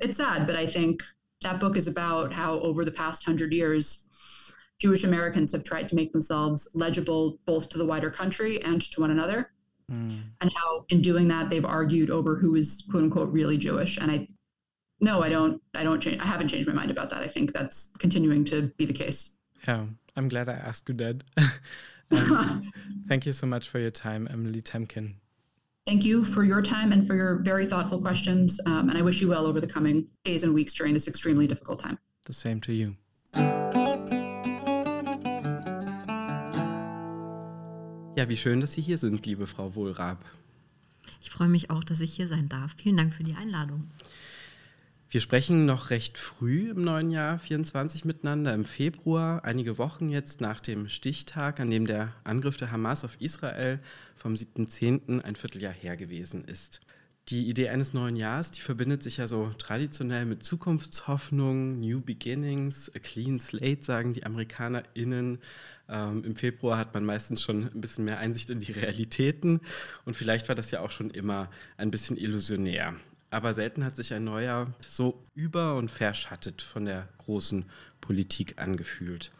[0.00, 1.02] it's sad, but I think
[1.42, 4.08] that book is about how over the past hundred years,
[4.80, 9.00] Jewish Americans have tried to make themselves legible both to the wider country and to
[9.00, 9.52] one another.
[9.90, 10.20] Mm.
[10.40, 13.98] And how, in doing that, they've argued over who is "quote unquote" really Jewish.
[13.98, 14.26] And I
[15.00, 15.62] no, I don't.
[15.74, 16.20] I don't change.
[16.20, 17.22] I haven't changed my mind about that.
[17.22, 19.36] I think that's continuing to be the case.
[19.66, 21.22] Yeah, I'm glad I asked you that.
[23.08, 25.14] thank you so much for your time, Emily Temkin.
[25.86, 28.60] Thank you for your time and for your very thoughtful questions.
[28.66, 31.46] Um, and I wish you well over the coming days and weeks during this extremely
[31.46, 31.98] difficult time.
[32.24, 32.96] The same to you.
[38.16, 40.24] Ja, wie schön, dass Sie hier sind, liebe Frau Wohlrab.
[41.22, 42.74] Ich freue mich auch, dass ich hier sein darf.
[42.76, 43.90] Vielen Dank für die Einladung.
[45.10, 50.42] Wir sprechen noch recht früh im neuen Jahr 24 miteinander, im Februar, einige Wochen jetzt
[50.42, 53.80] nach dem Stichtag, an dem der Angriff der Hamas auf Israel
[54.14, 55.22] vom 7.10.
[55.22, 56.80] ein Vierteljahr her gewesen ist.
[57.30, 62.92] Die Idee eines neuen Jahres, die verbindet sich ja so traditionell mit Zukunftshoffnung, New Beginnings,
[62.94, 65.38] a clean slate, sagen die AmerikanerInnen.
[65.88, 69.60] Ähm, Im Februar hat man meistens schon ein bisschen mehr Einsicht in die Realitäten
[70.04, 72.94] und vielleicht war das ja auch schon immer ein bisschen illusionär
[73.30, 77.66] aber selten hat sich ein neuer so über- und verschattet von der großen
[78.00, 79.30] Politik angefühlt.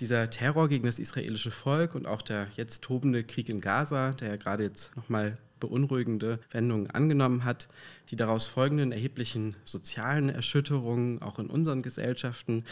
[0.00, 4.28] Dieser Terror gegen das israelische Volk und auch der jetzt tobende Krieg in Gaza, der
[4.28, 7.68] ja gerade jetzt nochmal beunruhigende Wendungen angenommen hat,
[8.10, 12.62] die daraus folgenden erheblichen sozialen Erschütterungen auch in unseren Gesellschaften,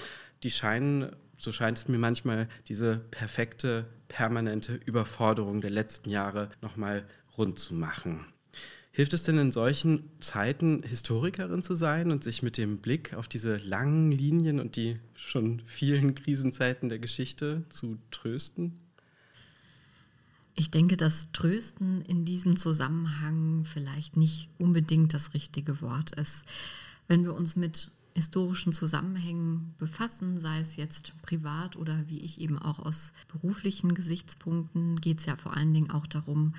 [0.45, 7.05] die scheinen, so scheint es mir manchmal, diese perfekte, permanente Überforderung der letzten Jahre nochmal
[7.37, 8.25] rund zu machen.
[8.97, 13.29] Hilft es denn in solchen Zeiten, Historikerin zu sein und sich mit dem Blick auf
[13.29, 18.81] diese langen Linien und die schon vielen Krisenzeiten der Geschichte zu trösten?
[20.55, 26.47] Ich denke, dass Trösten in diesem Zusammenhang vielleicht nicht unbedingt das richtige Wort ist.
[27.07, 32.59] Wenn wir uns mit historischen Zusammenhängen befassen, sei es jetzt privat oder wie ich eben
[32.59, 36.55] auch aus beruflichen Gesichtspunkten, geht es ja vor allen Dingen auch darum,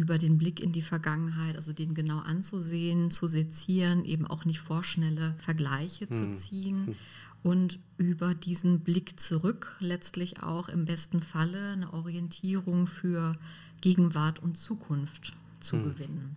[0.00, 4.60] über den Blick in die Vergangenheit, also den genau anzusehen, zu sezieren, eben auch nicht
[4.60, 6.12] vorschnelle Vergleiche hm.
[6.12, 6.94] zu ziehen hm.
[7.42, 13.36] und über diesen Blick zurück letztlich auch im besten Falle eine Orientierung für
[13.82, 15.84] Gegenwart und Zukunft zu hm.
[15.84, 16.36] gewinnen.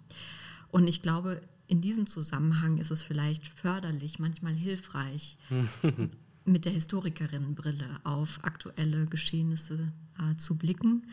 [0.70, 5.38] Und ich glaube, in diesem Zusammenhang ist es vielleicht förderlich, manchmal hilfreich,
[6.46, 11.04] mit der Historikerinnenbrille auf aktuelle Geschehnisse äh, zu blicken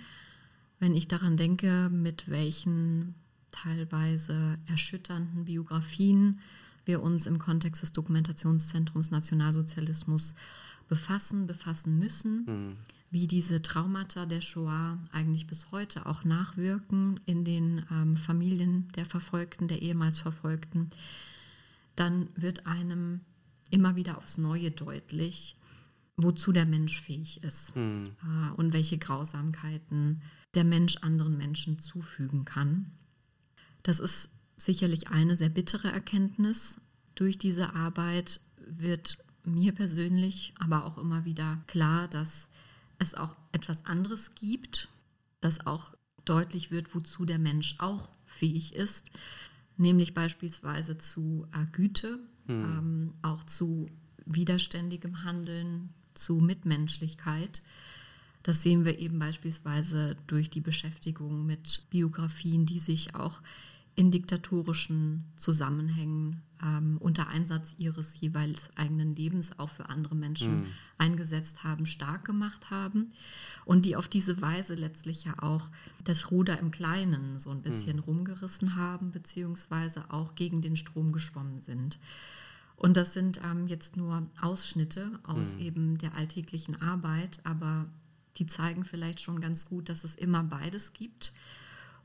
[0.80, 3.14] wenn ich daran denke, mit welchen
[3.52, 6.40] teilweise erschütternden Biografien
[6.84, 10.34] wir uns im Kontext des Dokumentationszentrums Nationalsozialismus
[10.88, 12.76] befassen, befassen müssen, mhm.
[13.10, 19.04] wie diese Traumata der Shoah eigentlich bis heute auch nachwirken in den ähm, Familien der
[19.04, 20.90] Verfolgten, der ehemals Verfolgten,
[21.94, 23.20] dann wird einem
[23.70, 25.56] immer wieder aufs Neue deutlich,
[26.16, 28.04] wozu der Mensch fähig ist mhm.
[28.22, 30.22] äh, und welche Grausamkeiten
[30.54, 32.90] der Mensch anderen Menschen zufügen kann.
[33.82, 36.80] Das ist sicherlich eine sehr bittere Erkenntnis.
[37.14, 42.48] Durch diese Arbeit wird mir persönlich aber auch immer wieder klar, dass
[42.98, 44.88] es auch etwas anderes gibt,
[45.40, 49.10] dass auch deutlich wird, wozu der Mensch auch fähig ist,
[49.76, 52.64] nämlich beispielsweise zu äh, Güte, hm.
[52.64, 53.88] ähm, auch zu
[54.26, 57.62] widerständigem Handeln, zu Mitmenschlichkeit.
[58.42, 63.42] Das sehen wir eben beispielsweise durch die Beschäftigung mit Biografien, die sich auch
[63.96, 70.66] in diktatorischen Zusammenhängen ähm, unter Einsatz ihres jeweils eigenen Lebens auch für andere Menschen mhm.
[70.96, 73.12] eingesetzt haben, stark gemacht haben
[73.64, 75.68] und die auf diese Weise letztlich ja auch
[76.04, 78.04] das Ruder im Kleinen so ein bisschen mhm.
[78.04, 81.98] rumgerissen haben, beziehungsweise auch gegen den Strom geschwommen sind.
[82.76, 85.62] Und das sind ähm, jetzt nur Ausschnitte aus mhm.
[85.62, 87.86] eben der alltäglichen Arbeit, aber
[88.36, 91.32] die zeigen vielleicht schon ganz gut, dass es immer beides gibt.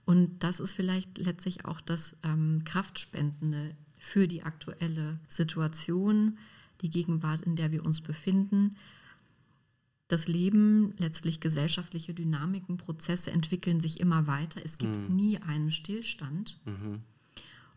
[0.05, 6.37] Und das ist vielleicht letztlich auch das ähm, Kraftspendende für die aktuelle Situation,
[6.81, 8.75] die Gegenwart, in der wir uns befinden.
[10.07, 14.61] Das Leben, letztlich gesellschaftliche Dynamiken, Prozesse entwickeln sich immer weiter.
[14.63, 15.15] Es gibt mhm.
[15.15, 16.59] nie einen Stillstand.
[16.65, 17.01] Mhm.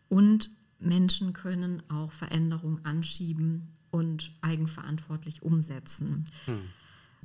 [0.07, 6.25] Und Menschen können auch Veränderungen anschieben und eigenverantwortlich umsetzen.
[6.45, 6.69] Mhm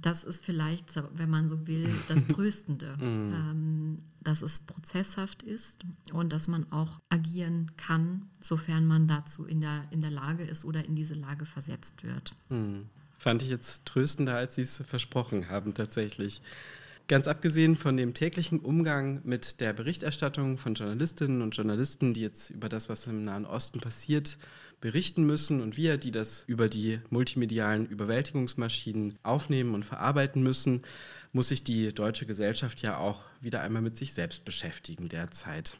[0.00, 3.32] das ist vielleicht, wenn man so will, das Tröstende, mhm.
[3.32, 5.80] ähm, dass es prozesshaft ist
[6.12, 10.64] und dass man auch agieren kann, sofern man dazu in der, in der Lage ist
[10.64, 12.32] oder in diese Lage versetzt wird.
[12.48, 12.86] Mhm.
[13.18, 16.42] Fand ich jetzt tröstender, als Sie es versprochen haben, tatsächlich.
[17.06, 22.50] Ganz abgesehen von dem täglichen Umgang mit der Berichterstattung von Journalistinnen und Journalisten, die jetzt
[22.50, 24.38] über das, was im Nahen Osten passiert,
[24.80, 30.82] berichten müssen und wir, die das über die multimedialen Überwältigungsmaschinen aufnehmen und verarbeiten müssen,
[31.32, 35.76] muss sich die deutsche Gesellschaft ja auch wieder einmal mit sich selbst beschäftigen derzeit.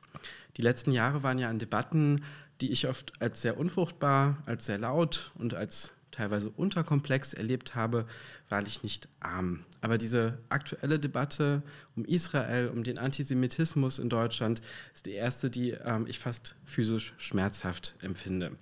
[0.57, 2.25] Die letzten Jahre waren ja an Debatten,
[2.61, 8.07] die ich oft als sehr unfruchtbar, als sehr laut und als teilweise unterkomplex erlebt habe,
[8.49, 9.65] wahrlich nicht arm.
[9.81, 11.63] Aber diese aktuelle Debatte
[11.97, 14.63] um Israel, um den Antisemitismus in Deutschland,
[14.95, 18.53] ist die erste, die ähm, ich fast physisch schmerzhaft empfinde.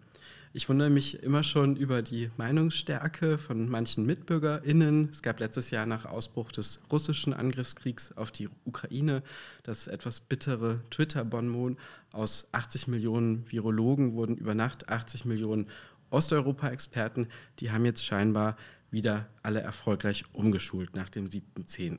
[0.55, 5.09] Ich wundere mich immer schon über die Meinungsstärke von manchen MitbürgerInnen.
[5.11, 9.23] Es gab letztes Jahr nach Ausbruch des russischen Angriffskriegs auf die Ukraine
[9.62, 11.79] das etwas bittere Twitter-Bonmot.
[12.12, 15.69] Aus 80 Millionen Virologen wurden über Nacht 80 Millionen
[16.11, 17.29] Osteuropa-Experten.
[17.61, 18.59] Die haben jetzt scheinbar
[18.91, 21.99] wieder alle erfolgreich umgeschult nach dem 7.10.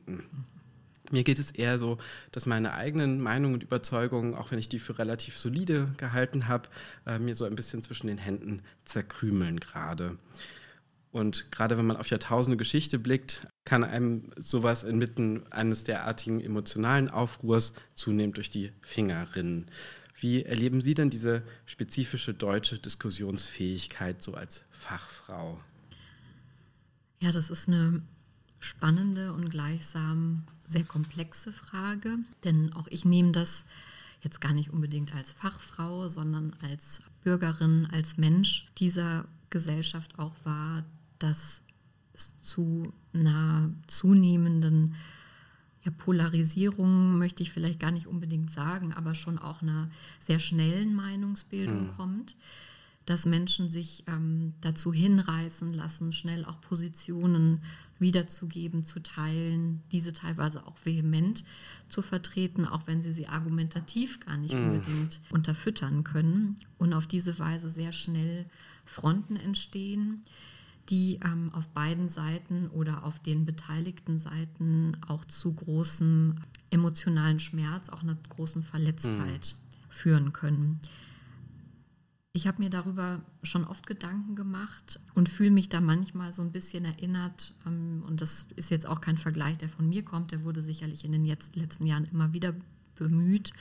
[1.11, 1.97] Mir geht es eher so,
[2.31, 6.69] dass meine eigenen Meinungen und Überzeugungen, auch wenn ich die für relativ solide gehalten habe,
[7.05, 10.17] äh, mir so ein bisschen zwischen den Händen zerkrümeln gerade.
[11.11, 17.09] Und gerade wenn man auf Jahrtausende Geschichte blickt, kann einem sowas inmitten eines derartigen emotionalen
[17.09, 19.67] Aufruhrs zunehmend durch die Finger rinnen.
[20.19, 25.59] Wie erleben Sie denn diese spezifische deutsche Diskussionsfähigkeit so als Fachfrau?
[27.19, 28.01] Ja, das ist eine
[28.59, 33.65] spannende und gleichsam sehr komplexe Frage, denn auch ich nehme das
[34.21, 40.83] jetzt gar nicht unbedingt als Fachfrau, sondern als Bürgerin, als Mensch dieser Gesellschaft auch wahr,
[41.19, 41.61] dass
[42.13, 44.95] es zu einer zunehmenden
[45.83, 49.89] ja, Polarisierung, möchte ich vielleicht gar nicht unbedingt sagen, aber schon auch einer
[50.25, 51.91] sehr schnellen Meinungsbildung mhm.
[51.95, 52.35] kommt
[53.05, 57.61] dass Menschen sich ähm, dazu hinreißen lassen, schnell auch Positionen
[57.99, 61.43] wiederzugeben, zu teilen, diese teilweise auch vehement
[61.87, 64.57] zu vertreten, auch wenn sie sie argumentativ gar nicht mm.
[64.57, 68.45] unbedingt unterfüttern können und auf diese Weise sehr schnell
[68.85, 70.23] Fronten entstehen,
[70.89, 76.35] die ähm, auf beiden Seiten oder auf den beteiligten Seiten auch zu großem
[76.71, 79.91] emotionalen Schmerz, auch einer großen Verletztheit mhm.
[79.91, 80.79] führen können.
[82.35, 86.51] Ich habe mir darüber schon oft Gedanken gemacht und fühle mich da manchmal so ein
[86.51, 87.53] bisschen erinnert.
[87.67, 90.31] Ähm, und das ist jetzt auch kein Vergleich, der von mir kommt.
[90.31, 92.55] Der wurde sicherlich in den jetzt, letzten Jahren immer wieder
[92.95, 93.53] bemüht,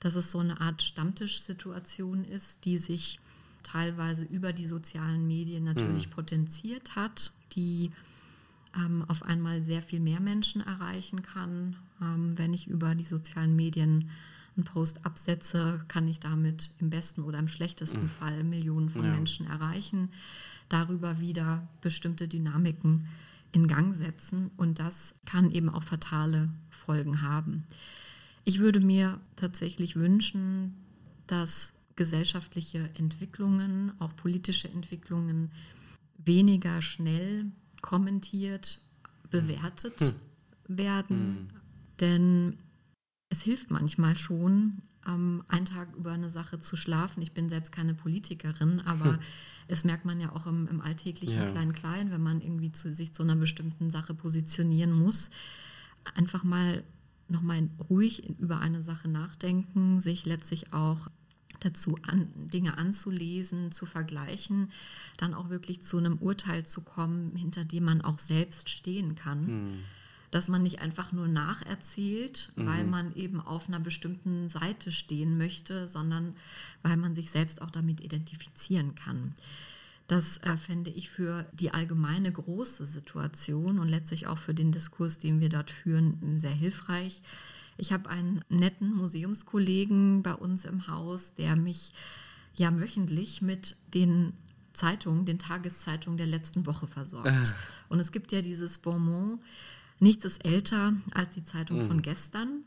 [0.00, 3.20] dass es so eine Art Stammtischsituation ist, die sich
[3.62, 6.14] teilweise über die sozialen Medien natürlich mhm.
[6.14, 7.92] potenziert hat, die
[8.74, 13.54] ähm, auf einmal sehr viel mehr Menschen erreichen kann, ähm, wenn ich über die sozialen
[13.54, 14.10] Medien
[14.56, 18.10] einen Post absetze, kann ich damit im besten oder im schlechtesten mhm.
[18.10, 19.10] Fall Millionen von ja.
[19.10, 20.10] Menschen erreichen,
[20.68, 23.06] darüber wieder bestimmte Dynamiken
[23.52, 27.64] in Gang setzen und das kann eben auch fatale Folgen haben.
[28.44, 30.74] Ich würde mir tatsächlich wünschen,
[31.26, 35.50] dass gesellschaftliche Entwicklungen, auch politische Entwicklungen
[36.18, 37.46] weniger schnell
[37.80, 38.80] kommentiert,
[39.30, 40.14] bewertet hm.
[40.68, 41.18] werden.
[41.18, 41.48] Hm.
[42.00, 42.58] Denn
[43.34, 47.20] es hilft manchmal schon, ähm, einen Tag über eine Sache zu schlafen.
[47.20, 49.18] Ich bin selbst keine Politikerin, aber hm.
[49.66, 51.50] es merkt man ja auch im, im alltäglichen ja.
[51.50, 55.30] Klein-Klein, wenn man irgendwie zu, sich zu einer bestimmten Sache positionieren muss.
[56.14, 56.84] Einfach mal
[57.28, 61.08] nochmal ruhig über eine Sache nachdenken, sich letztlich auch
[61.58, 64.70] dazu an, Dinge anzulesen, zu vergleichen,
[65.16, 69.46] dann auch wirklich zu einem Urteil zu kommen, hinter dem man auch selbst stehen kann.
[69.46, 69.78] Mhm
[70.34, 72.66] dass man nicht einfach nur nacherzählt, mhm.
[72.66, 76.34] weil man eben auf einer bestimmten Seite stehen möchte, sondern
[76.82, 79.32] weil man sich selbst auch damit identifizieren kann.
[80.08, 85.20] Das äh, fände ich für die allgemeine große Situation und letztlich auch für den Diskurs,
[85.20, 87.22] den wir dort führen, sehr hilfreich.
[87.76, 91.92] Ich habe einen netten Museumskollegen bei uns im Haus, der mich
[92.56, 94.32] ja wöchentlich mit den
[94.72, 97.28] Zeitungen, den Tageszeitungen der letzten Woche versorgt.
[97.28, 97.52] Äh.
[97.88, 99.38] Und es gibt ja dieses Bonmot,
[99.98, 101.88] Nichts ist älter als die Zeitung mhm.
[101.88, 102.64] von gestern.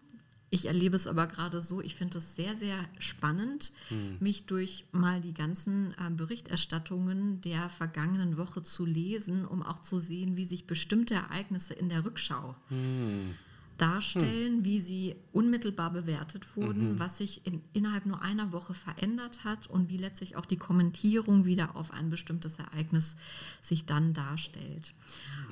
[0.50, 4.16] Ich erlebe es aber gerade so, ich finde es sehr, sehr spannend, mhm.
[4.22, 10.00] mich durch mal die ganzen äh, Berichterstattungen der vergangenen Woche zu lesen, um auch zu
[10.00, 13.36] sehen, wie sich bestimmte Ereignisse in der Rückschau mhm
[13.78, 14.66] darstellen, hm.
[14.66, 17.00] wie sie unmittelbar bewertet wurden, mhm.
[17.00, 21.46] was sich in, innerhalb nur einer Woche verändert hat und wie letztlich auch die Kommentierung
[21.46, 23.16] wieder auf ein bestimmtes Ereignis
[23.62, 24.94] sich dann darstellt.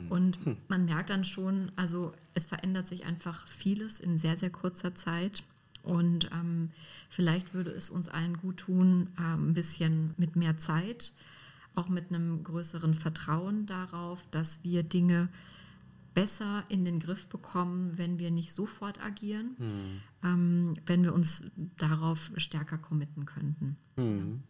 [0.02, 0.12] Mhm.
[0.12, 0.58] Und hm.
[0.68, 5.44] man merkt dann schon, also es verändert sich einfach vieles in sehr, sehr kurzer Zeit.
[5.84, 6.72] Und ähm,
[7.10, 11.14] vielleicht würde es uns allen gut tun, äh, ein bisschen mit mehr Zeit,
[11.76, 15.30] auch mit einem größeren Vertrauen darauf, dass wir Dinge
[16.16, 20.02] besser in den Griff bekommen, wenn wir nicht sofort agieren, hm.
[20.24, 21.44] ähm, wenn wir uns
[21.78, 23.78] darauf stärker committen könnten.
[23.98, 24.42] Hm.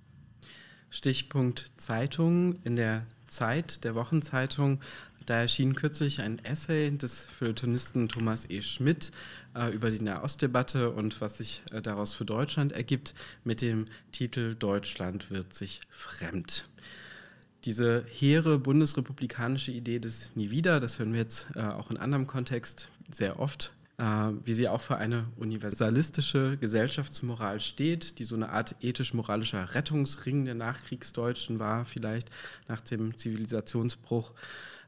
[0.89, 2.61] Stichpunkt Zeitung.
[2.63, 4.79] In der Zeit, der Wochenzeitung,
[5.25, 8.61] da erschien kürzlich ein Essay des Feuilletonisten Thomas E.
[8.61, 9.11] Schmidt
[9.55, 14.55] äh, über die Nahostdebatte und was sich äh, daraus für Deutschland ergibt, mit dem Titel
[14.55, 16.69] Deutschland wird sich fremd
[17.65, 22.27] diese hehre bundesrepublikanische Idee des Nie wieder, das hören wir jetzt äh, auch in anderem
[22.27, 28.49] Kontext sehr oft, äh, wie sie auch für eine universalistische Gesellschaftsmoral steht, die so eine
[28.49, 32.29] Art ethisch-moralischer Rettungsring der Nachkriegsdeutschen war, vielleicht
[32.67, 34.33] nach dem Zivilisationsbruch.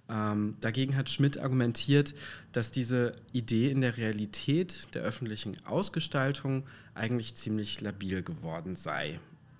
[0.10, 2.14] Ähm, dagegen hat Schmidt argumentiert,
[2.52, 6.64] dass diese Idee in der Realität der öffentlichen Ausgestaltung
[6.94, 9.20] eigentlich ziemlich labil geworden sei.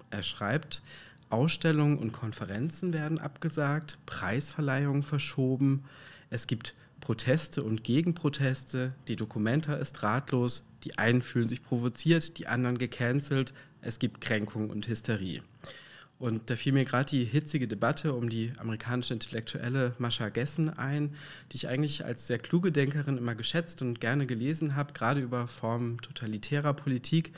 [0.10, 0.82] Er schreibt,
[1.30, 5.84] Ausstellungen und Konferenzen werden abgesagt, Preisverleihungen verschoben,
[6.30, 12.48] es gibt Proteste und Gegenproteste, die Dokumenta ist ratlos, die einen fühlen sich provoziert, die
[12.48, 15.42] anderen gecancelt, es gibt Kränkung und Hysterie.
[16.20, 21.14] Und da fiel mir gerade die hitzige Debatte um die amerikanische Intellektuelle Mascha Gessen ein,
[21.52, 25.48] die ich eigentlich als sehr kluge Denkerin immer geschätzt und gerne gelesen habe, gerade über
[25.48, 27.34] Formen totalitärer Politik.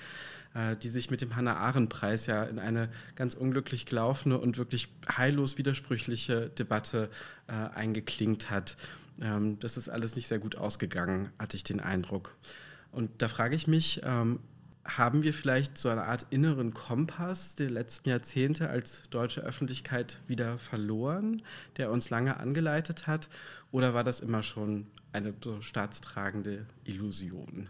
[0.55, 5.59] Äh, die sich mit dem Hannah-Arendt-Preis ja in eine ganz unglücklich gelaufene und wirklich heillos
[5.59, 7.09] widersprüchliche Debatte
[7.47, 8.75] äh, eingeklinkt hat.
[9.21, 12.35] Ähm, das ist alles nicht sehr gut ausgegangen, hatte ich den Eindruck.
[12.91, 14.39] Und da frage ich mich, ähm,
[14.85, 20.57] haben wir vielleicht so eine Art inneren Kompass der letzten Jahrzehnte als deutsche Öffentlichkeit wieder
[20.57, 21.43] verloren,
[21.77, 23.29] der uns lange angeleitet hat?
[23.71, 27.69] Oder war das immer schon eine so staatstragende Illusion?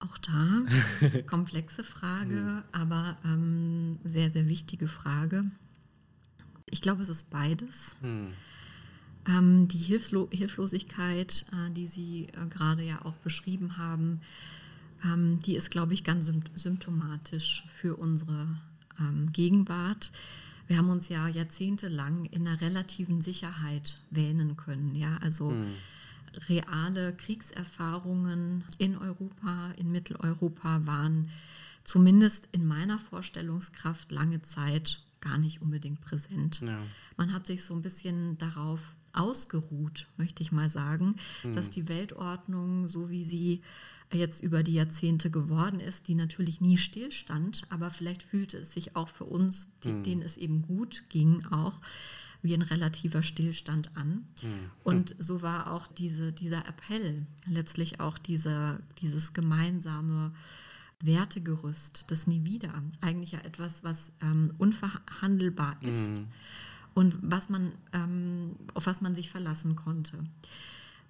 [0.00, 0.62] Auch da
[1.26, 2.62] komplexe Frage, hm.
[2.72, 5.44] aber ähm, sehr, sehr wichtige Frage.
[6.70, 7.96] Ich glaube, es ist beides.
[8.00, 8.32] Hm.
[9.26, 14.20] Ähm, die Hilflo Hilflosigkeit, äh, die Sie äh, gerade ja auch beschrieben haben,
[15.04, 18.46] ähm, die ist, glaube ich, ganz symptomatisch für unsere
[18.98, 20.12] ähm, Gegenwart.
[20.66, 24.94] wir haben uns ja jahrzehntelang in einer relativen Sicherheit wähnen können.
[24.94, 25.74] Ja, also mhm.
[26.48, 31.30] Reale Kriegserfahrungen in Europa, in Mitteleuropa waren
[31.84, 36.60] zumindest in meiner Vorstellungskraft lange Zeit gar nicht unbedingt präsent.
[36.60, 36.78] Ja.
[37.16, 41.52] Man hat sich so ein bisschen darauf ausgeruht, möchte ich mal sagen, mhm.
[41.52, 43.62] dass die Weltordnung, so wie sie
[44.12, 48.96] jetzt über die Jahrzehnte geworden ist, die natürlich nie stillstand, aber vielleicht fühlte es sich
[48.96, 50.02] auch für uns, die, mhm.
[50.02, 51.74] denen es eben gut ging, auch
[52.42, 54.26] wie ein relativer Stillstand an.
[54.42, 54.70] Mhm.
[54.84, 60.32] Und so war auch diese, dieser Appell, letztlich auch diese, dieses gemeinsame
[61.00, 66.26] Wertegerüst, das Nie wieder, eigentlich ja etwas, was ähm, unverhandelbar ist mhm.
[66.94, 70.18] und was man, ähm, auf was man sich verlassen konnte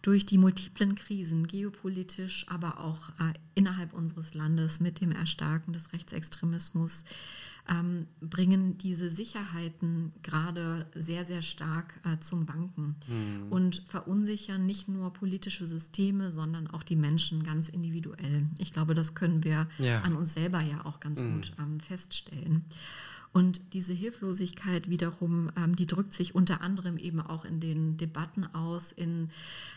[0.03, 5.93] durch die multiplen Krisen, geopolitisch, aber auch äh, innerhalb unseres Landes mit dem Erstarken des
[5.93, 7.05] Rechtsextremismus,
[7.69, 13.53] ähm, bringen diese Sicherheiten gerade sehr, sehr stark äh, zum Wanken mhm.
[13.53, 18.47] und verunsichern nicht nur politische Systeme, sondern auch die Menschen ganz individuell.
[18.59, 20.01] Ich glaube, das können wir ja.
[20.01, 21.35] an uns selber ja auch ganz mhm.
[21.35, 22.65] gut ähm, feststellen.
[23.39, 28.45] Und diese Hilflosigkeit wiederum, ähm, die drückt sich unter anderem eben auch in den Debatten
[28.53, 29.31] aus, in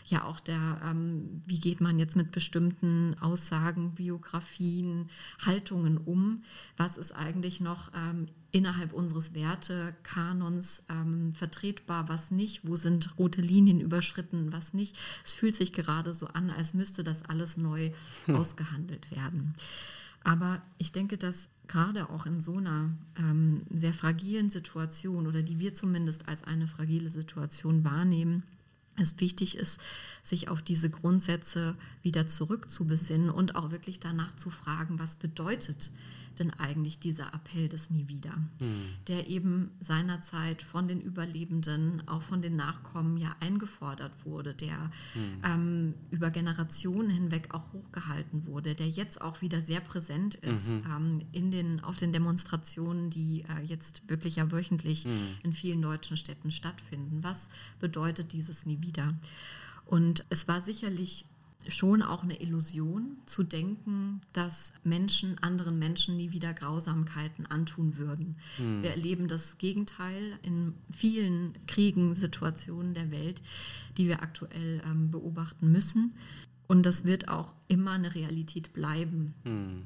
[0.04, 5.08] ja auch der, ähm, wie geht man jetzt mit bestimmten Aussagen, Biografien,
[5.46, 6.42] Haltungen um?
[6.76, 13.42] Was ist eigentlich noch ähm, innerhalb unseres Wertekanons ähm, vertretbar, was nicht, wo sind rote
[13.42, 14.96] Linien überschritten, was nicht.
[15.24, 17.92] Es fühlt sich gerade so an, als müsste das alles neu
[18.26, 18.34] hm.
[18.34, 19.54] ausgehandelt werden.
[20.24, 25.58] Aber ich denke, dass gerade auch in so einer ähm, sehr fragilen Situation oder die
[25.58, 28.44] wir zumindest als eine fragile Situation wahrnehmen,
[28.96, 29.80] es wichtig ist,
[30.22, 35.90] sich auf diese Grundsätze wieder zurückzubesinnen und auch wirklich danach zu fragen, was bedeutet
[36.38, 38.84] denn eigentlich dieser Appell des Nie wieder, mhm.
[39.08, 45.42] der eben seinerzeit von den Überlebenden, auch von den Nachkommen ja eingefordert wurde, der mhm.
[45.44, 50.82] ähm, über Generationen hinweg auch hochgehalten wurde, der jetzt auch wieder sehr präsent ist mhm.
[50.90, 55.12] ähm, in den, auf den Demonstrationen, die äh, jetzt wirklich ja wöchentlich hm.
[55.42, 57.22] in vielen deutschen Städten stattfinden.
[57.22, 57.48] Was
[57.80, 59.14] bedeutet dieses Nie wieder?
[59.84, 61.26] Und es war sicherlich
[61.68, 68.36] schon auch eine Illusion zu denken, dass Menschen anderen Menschen nie wieder Grausamkeiten antun würden.
[68.56, 68.82] Hm.
[68.82, 73.42] Wir erleben das Gegenteil in vielen Kriegen, Situationen der Welt,
[73.96, 76.14] die wir aktuell ähm, beobachten müssen.
[76.66, 79.34] Und das wird auch immer eine Realität bleiben.
[79.44, 79.82] Hm.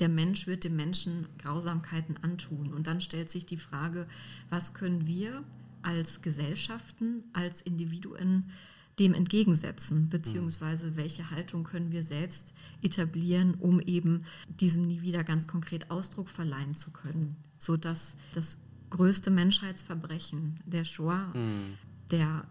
[0.00, 2.72] Der Mensch wird dem Menschen Grausamkeiten antun.
[2.72, 4.08] Und dann stellt sich die Frage,
[4.50, 5.44] was können wir
[5.82, 8.50] als Gesellschaften, als Individuen
[8.98, 14.24] dem entgegensetzen, beziehungsweise welche Haltung können wir selbst etablieren, um eben
[14.60, 18.58] diesem nie wieder ganz konkret Ausdruck verleihen zu können, sodass das
[18.90, 21.78] größte Menschheitsverbrechen der Shoah, mhm.
[22.10, 22.46] der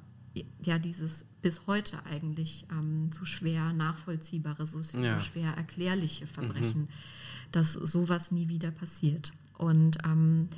[0.64, 5.20] ja dieses bis heute eigentlich ähm, so schwer nachvollziehbare, so, ja.
[5.20, 6.88] so schwer erklärliche Verbrechen, mhm.
[7.52, 9.34] dass sowas nie wieder passiert.
[9.58, 10.50] Und ähm,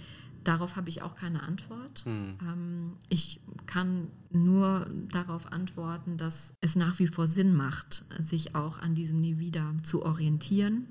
[0.46, 2.06] Darauf habe ich auch keine Antwort.
[2.06, 2.38] Hm.
[2.42, 8.80] Ähm, ich kann nur darauf antworten, dass es nach wie vor Sinn macht, sich auch
[8.80, 10.86] an diesem Nie wieder zu orientieren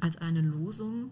[0.00, 1.10] als eine Losung.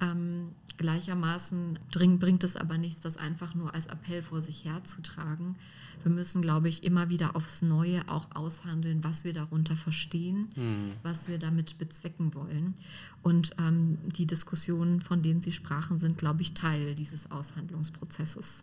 [0.00, 5.56] Ähm, gleichermaßen bringt es aber nichts, das einfach nur als Appell vor sich herzutragen.
[6.02, 10.92] Wir müssen, glaube ich, immer wieder aufs Neue auch aushandeln, was wir darunter verstehen, mhm.
[11.02, 12.74] was wir damit bezwecken wollen.
[13.22, 18.62] Und ähm, die Diskussionen, von denen Sie sprachen, sind, glaube ich, Teil dieses Aushandlungsprozesses.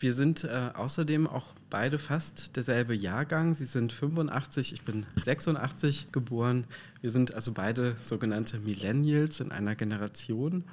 [0.00, 3.52] Wir sind äh, außerdem auch beide fast derselbe Jahrgang.
[3.52, 6.66] Sie sind 85, ich bin 86 geboren.
[7.02, 10.64] Wir sind also beide sogenannte Millennials in einer Generation.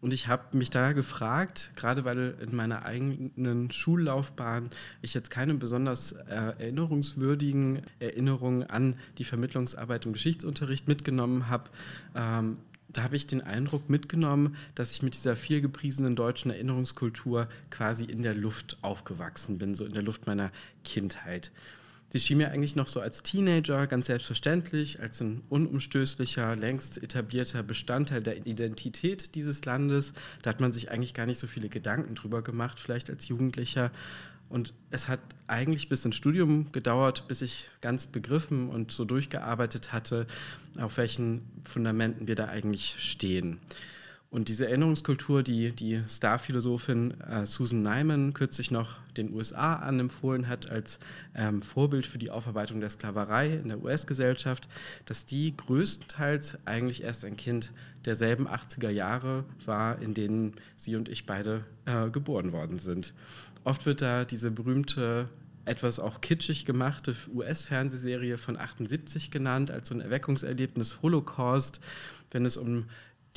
[0.00, 4.70] Und ich habe mich da gefragt, gerade weil in meiner eigenen Schullaufbahn
[5.02, 11.70] ich jetzt keine besonders äh, erinnerungswürdigen Erinnerungen an die Vermittlungsarbeit im Geschichtsunterricht mitgenommen habe,
[12.14, 12.58] ähm,
[12.88, 18.22] da habe ich den Eindruck mitgenommen, dass ich mit dieser vielgepriesenen deutschen Erinnerungskultur quasi in
[18.22, 20.50] der Luft aufgewachsen bin, so in der Luft meiner
[20.84, 21.50] Kindheit.
[22.14, 27.62] Die schien mir eigentlich noch so als Teenager ganz selbstverständlich, als ein unumstößlicher, längst etablierter
[27.62, 30.14] Bestandteil der Identität dieses Landes.
[30.40, 33.90] Da hat man sich eigentlich gar nicht so viele Gedanken drüber gemacht, vielleicht als Jugendlicher.
[34.48, 39.92] Und es hat eigentlich bis ins Studium gedauert, bis ich ganz begriffen und so durchgearbeitet
[39.92, 40.26] hatte,
[40.78, 43.60] auf welchen Fundamenten wir da eigentlich stehen.
[44.30, 50.68] Und diese Erinnerungskultur, die die Starphilosophin äh, Susan Nyman kürzlich noch den USA anempfohlen hat
[50.68, 50.98] als
[51.34, 54.68] ähm, Vorbild für die Aufarbeitung der Sklaverei in der US-Gesellschaft,
[55.06, 57.72] dass die größtenteils eigentlich erst ein Kind
[58.04, 63.14] derselben 80er Jahre war, in denen sie und ich beide äh, geboren worden sind.
[63.68, 65.28] Oft wird da diese berühmte
[65.66, 71.78] etwas auch kitschig gemachte US-Fernsehserie von 78 genannt, als so ein Erweckungserlebnis Holocaust,
[72.30, 72.86] wenn es um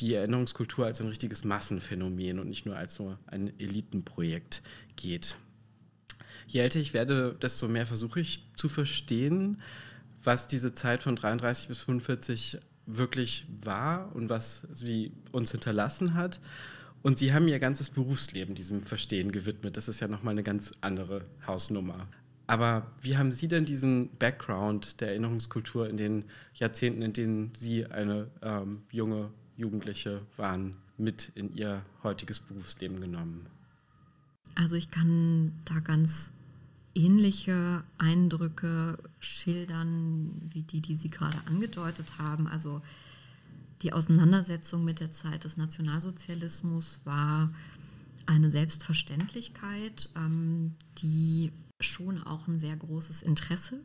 [0.00, 4.62] die Erinnerungskultur als ein richtiges Massenphänomen und nicht nur als so ein Elitenprojekt
[4.96, 5.36] geht.
[6.46, 9.60] Je älter ich werde, desto mehr versuche ich zu verstehen,
[10.24, 16.40] was diese Zeit von 33 bis 45 wirklich war und was sie uns hinterlassen hat.
[17.02, 19.76] Und sie haben ihr ganzes Berufsleben diesem Verstehen gewidmet.
[19.76, 22.08] Das ist ja nochmal eine ganz andere Hausnummer.
[22.46, 26.24] Aber wie haben Sie denn diesen Background der Erinnerungskultur in den
[26.54, 33.46] Jahrzehnten, in denen Sie eine ähm, junge Jugendliche waren, mit in ihr heutiges Berufsleben genommen?
[34.54, 36.32] Also ich kann da ganz
[36.94, 42.46] ähnliche Eindrücke schildern wie die, die Sie gerade angedeutet haben.
[42.46, 42.82] Also
[43.82, 47.52] die Auseinandersetzung mit der Zeit des Nationalsozialismus war
[48.26, 53.80] eine Selbstverständlichkeit, ähm, die schon auch ein sehr großes Interesse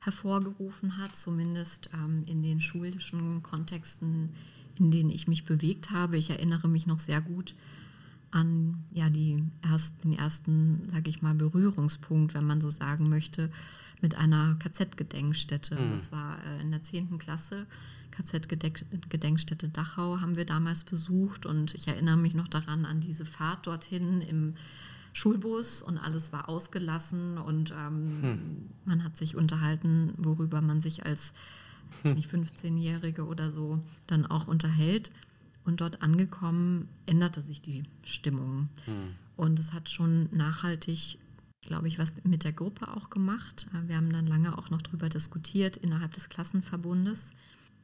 [0.00, 4.30] hervorgerufen hat, zumindest ähm, in den schulischen Kontexten,
[4.78, 6.16] in denen ich mich bewegt habe.
[6.16, 7.54] Ich erinnere mich noch sehr gut
[8.30, 13.50] an ja, die ersten, den ersten, sage ich mal, Berührungspunkt, wenn man so sagen möchte,
[14.00, 15.80] mit einer KZ-Gedenkstätte.
[15.80, 15.90] Mhm.
[15.92, 17.18] Das war äh, in der 10.
[17.18, 17.66] Klasse.
[18.14, 23.66] KZ-Gedenkstätte Dachau haben wir damals besucht und ich erinnere mich noch daran an diese Fahrt
[23.66, 24.54] dorthin im
[25.12, 28.70] Schulbus und alles war ausgelassen und ähm, hm.
[28.84, 31.34] man hat sich unterhalten, worüber man sich als
[32.02, 32.16] hm.
[32.16, 35.12] 15-Jährige oder so dann auch unterhält.
[35.64, 38.68] Und dort angekommen änderte sich die Stimmung.
[38.84, 39.14] Hm.
[39.36, 41.18] Und es hat schon nachhaltig,
[41.62, 43.68] glaube ich, was mit der Gruppe auch gemacht.
[43.86, 47.30] Wir haben dann lange auch noch darüber diskutiert innerhalb des Klassenverbundes.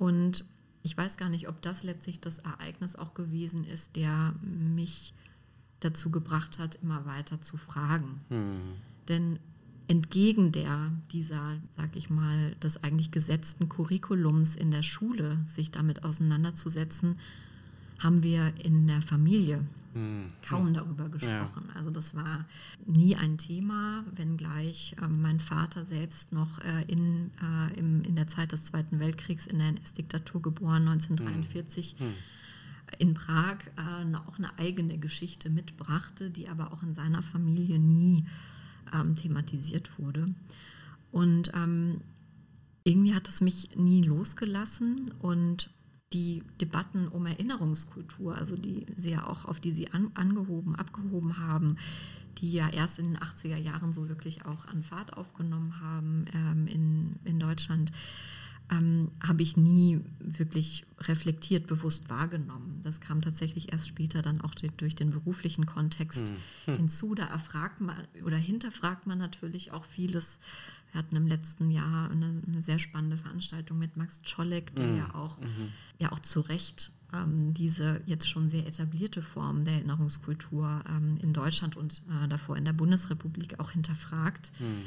[0.01, 0.47] Und
[0.83, 5.13] ich weiß gar nicht, ob das letztlich das Ereignis auch gewesen ist, der mich
[5.81, 8.23] dazu gebracht hat, immer weiter zu fragen.
[8.31, 8.61] Hm.
[9.09, 9.39] Denn
[9.89, 16.03] entgegen der dieser, sag ich mal, des eigentlich gesetzten Curriculums in der Schule, sich damit
[16.03, 17.19] auseinanderzusetzen,
[17.99, 20.27] haben wir in der Familie hm.
[20.47, 21.65] kaum darüber gesprochen.
[21.69, 21.77] Ja.
[21.77, 22.47] Also das war
[22.87, 28.27] nie ein Thema, wenngleich äh, mein Vater selbst noch äh, in, äh, im, in der
[28.27, 31.97] Zeit des Zweiten Weltkriegs in der NS-Diktatur geboren, 1943.
[31.99, 32.07] Hm.
[32.07, 32.15] Hm
[32.99, 38.25] in Prag äh, auch eine eigene Geschichte mitbrachte, die aber auch in seiner Familie nie
[38.93, 40.27] ähm, thematisiert wurde.
[41.13, 42.01] Und ähm,
[42.85, 45.71] irgendwie hat es mich nie losgelassen und
[46.13, 51.39] die Debatten um Erinnerungskultur, also die sie ja auch auf die sie an, angehoben, abgehoben
[51.39, 51.77] haben,
[52.39, 56.67] die ja erst in den 80er Jahren so wirklich auch an Fahrt aufgenommen haben ähm,
[56.67, 57.93] in, in Deutschland,
[58.71, 62.81] ähm, habe ich nie wirklich reflektiert, bewusst wahrgenommen.
[62.83, 66.33] Das kam tatsächlich erst später dann auch durch den beruflichen Kontext
[66.67, 66.77] hm.
[66.77, 67.15] hinzu.
[67.15, 70.39] Da erfragt man oder hinterfragt man natürlich auch vieles.
[70.93, 74.97] Wir hatten im letzten Jahr eine, eine sehr spannende Veranstaltung mit Max Czolek, der hm.
[74.97, 75.73] ja auch, mhm.
[75.99, 81.33] ja auch zu Recht ähm, diese jetzt schon sehr etablierte Form der Erinnerungskultur ähm, in
[81.33, 84.53] Deutschland und äh, davor in der Bundesrepublik auch hinterfragt.
[84.59, 84.83] Hm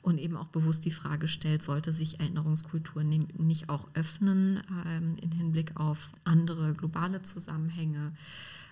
[0.00, 5.32] und eben auch bewusst die Frage stellt, sollte sich Erinnerungskultur nicht auch öffnen ähm, im
[5.32, 8.12] Hinblick auf andere globale Zusammenhänge?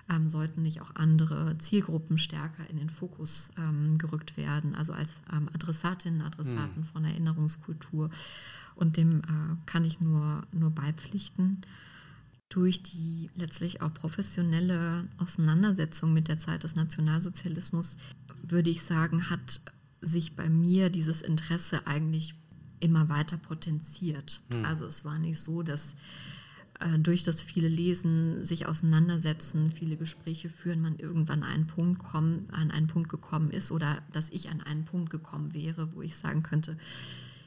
[0.08, 5.10] Ähm, sollten nicht auch andere Zielgruppen stärker in den Fokus ähm, gerückt werden, also als
[5.32, 6.84] ähm, Adressatinnen, Adressaten mhm.
[6.84, 8.10] von Erinnerungskultur.
[8.76, 11.62] Und dem äh, kann ich nur, nur beipflichten.
[12.48, 17.96] Durch die letztlich auch professionelle Auseinandersetzung mit der Zeit des Nationalsozialismus,
[18.42, 19.60] würde ich sagen, hat
[20.00, 22.36] sich bei mir dieses Interesse eigentlich
[22.78, 24.40] immer weiter potenziert.
[24.52, 24.64] Hm.
[24.64, 25.96] Also es war nicht so, dass
[26.98, 32.48] durch das viele Lesen, sich auseinandersetzen, viele Gespräche führen, man irgendwann an einen Punkt kommen,
[32.50, 36.16] an einen Punkt gekommen ist oder dass ich an einen Punkt gekommen wäre, wo ich
[36.16, 36.76] sagen könnte,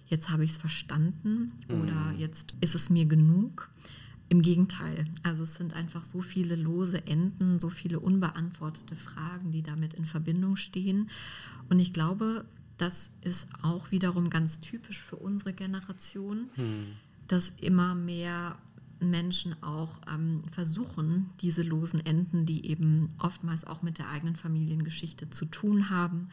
[0.07, 1.81] jetzt habe ich es verstanden hm.
[1.81, 3.69] oder jetzt ist es mir genug.
[4.31, 9.63] Im Gegenteil, also es sind einfach so viele lose Enden, so viele unbeantwortete Fragen, die
[9.63, 11.09] damit in Verbindung stehen.
[11.67, 12.45] Und ich glaube,
[12.77, 16.87] das ist auch wiederum ganz typisch für unsere Generation, hm.
[17.27, 18.57] dass immer mehr
[18.99, 25.29] Menschen auch ähm, versuchen, diese losen Enden, die eben oftmals auch mit der eigenen Familiengeschichte
[25.29, 26.29] zu tun haben,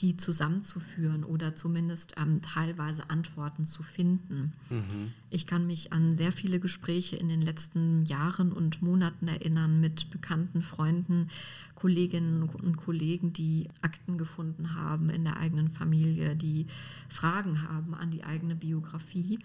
[0.00, 4.52] die zusammenzuführen oder zumindest ähm, teilweise Antworten zu finden.
[4.70, 5.12] Mhm.
[5.28, 10.10] Ich kann mich an sehr viele Gespräche in den letzten Jahren und Monaten erinnern mit
[10.10, 11.28] bekannten Freunden,
[11.74, 16.66] Kolleginnen und Kollegen, die Akten gefunden haben in der eigenen Familie, die
[17.08, 19.38] Fragen haben an die eigene Biografie,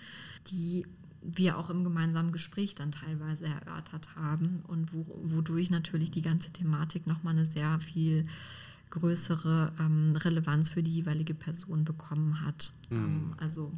[0.52, 0.86] die
[1.26, 6.52] wir auch im gemeinsamen Gespräch dann teilweise erörtert haben und wo, wodurch natürlich die ganze
[6.52, 8.28] Thematik nochmal eine sehr viel
[8.92, 12.72] größere ähm, Relevanz für die jeweilige Person bekommen hat.
[12.90, 12.98] Mhm.
[12.98, 13.72] Ähm, also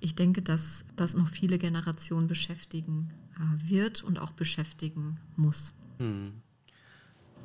[0.00, 5.74] ich denke, dass das noch viele Generationen beschäftigen äh, wird und auch beschäftigen muss.
[5.98, 6.32] Mhm.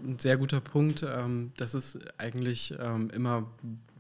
[0.03, 3.51] Ein sehr guter Punkt, ähm, dass es eigentlich ähm, immer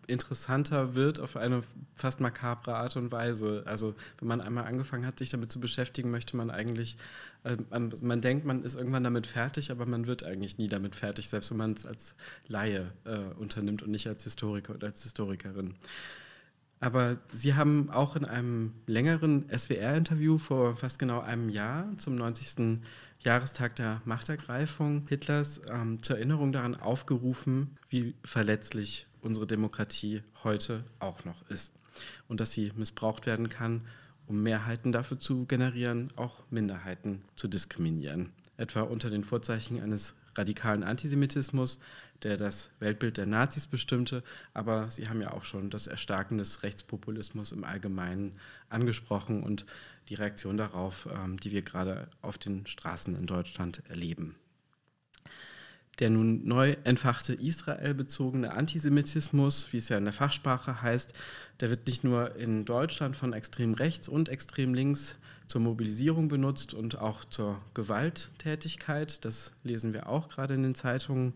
[0.09, 1.61] interessanter wird auf eine
[1.95, 3.63] fast makabre Art und Weise.
[3.65, 6.97] Also wenn man einmal angefangen hat, sich damit zu beschäftigen, möchte man eigentlich,
[7.43, 10.95] äh, man, man, denkt, man ist irgendwann damit fertig, aber man wird eigentlich nie damit
[10.95, 12.15] fertig, selbst wenn man es als
[12.47, 15.75] Laie äh, unternimmt und nicht als Historiker oder als Historikerin.
[16.81, 22.79] Aber Sie haben auch in einem längeren SWR-Interview vor fast genau einem Jahr zum 90.
[23.19, 31.25] Jahrestag der Machtergreifung Hitlers ähm, zur Erinnerung daran aufgerufen, wie verletzlich unsere Demokratie heute auch
[31.25, 31.73] noch ist
[32.27, 33.81] und dass sie missbraucht werden kann,
[34.27, 38.31] um Mehrheiten dafür zu generieren, auch Minderheiten zu diskriminieren.
[38.57, 41.79] Etwa unter den Vorzeichen eines radikalen Antisemitismus,
[42.23, 46.63] der das Weltbild der Nazis bestimmte, aber Sie haben ja auch schon das Erstarken des
[46.63, 48.33] Rechtspopulismus im Allgemeinen
[48.69, 49.65] angesprochen und
[50.09, 54.35] die Reaktion darauf, ähm, die wir gerade auf den Straßen in Deutschland erleben.
[55.99, 61.17] Der nun neu entfachte Israel-bezogene Antisemitismus, wie es ja in der Fachsprache heißt,
[61.59, 66.73] der wird nicht nur in Deutschland von extrem rechts und extrem links zur Mobilisierung benutzt
[66.73, 69.25] und auch zur Gewalttätigkeit.
[69.25, 71.33] Das lesen wir auch gerade in den Zeitungen.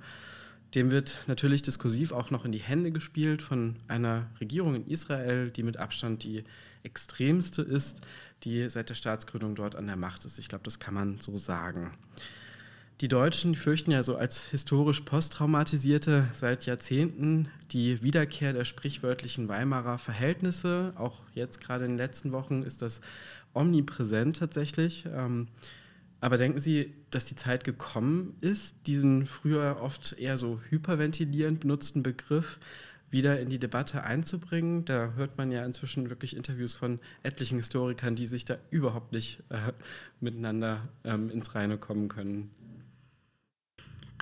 [0.76, 5.52] Dem wird natürlich diskursiv auch noch in die Hände gespielt von einer Regierung in Israel,
[5.52, 6.46] die mit Abstand die
[6.84, 8.02] extremste ist,
[8.44, 10.40] die seit der Staatsgründung dort an der Macht ist.
[10.40, 11.98] Ich glaube, das kann man so sagen.
[13.04, 19.98] Die Deutschen fürchten ja so als historisch posttraumatisierte seit Jahrzehnten die Wiederkehr der sprichwörtlichen Weimarer
[19.98, 20.94] Verhältnisse.
[20.96, 23.02] Auch jetzt gerade in den letzten Wochen ist das
[23.54, 25.06] omnipräsent tatsächlich.
[25.14, 25.50] Ähm,
[26.22, 32.04] aber denken Sie, dass die Zeit gekommen ist, diesen früher oft eher so hyperventilierend benutzten
[32.04, 32.58] Begriff
[33.10, 34.86] wieder in die Debatte einzubringen?
[34.86, 39.44] Da hört man ja inzwischen wirklich Interviews von etlichen Historikern, die sich da überhaupt nicht
[39.50, 39.74] äh,
[40.22, 42.50] miteinander ähm, ins Reine kommen können.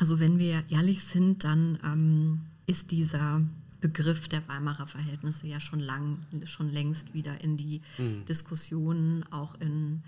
[0.02, 3.44] Also wenn wir ehrlich sind, dann ähm, ist dieser
[3.82, 8.26] Begriff der Weimarer Verhältnisse ja schon lang, schon längst wieder in die mhm.
[8.26, 10.02] Diskussionen, auch in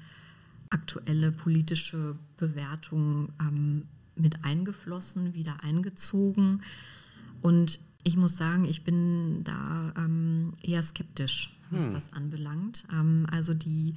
[0.71, 3.83] aktuelle politische Bewertungen ähm,
[4.15, 6.63] mit eingeflossen, wieder eingezogen.
[7.43, 11.93] Und ich muss sagen, ich bin da ähm, eher skeptisch, was hm.
[11.93, 12.83] das anbelangt.
[12.91, 13.93] Ähm, also die,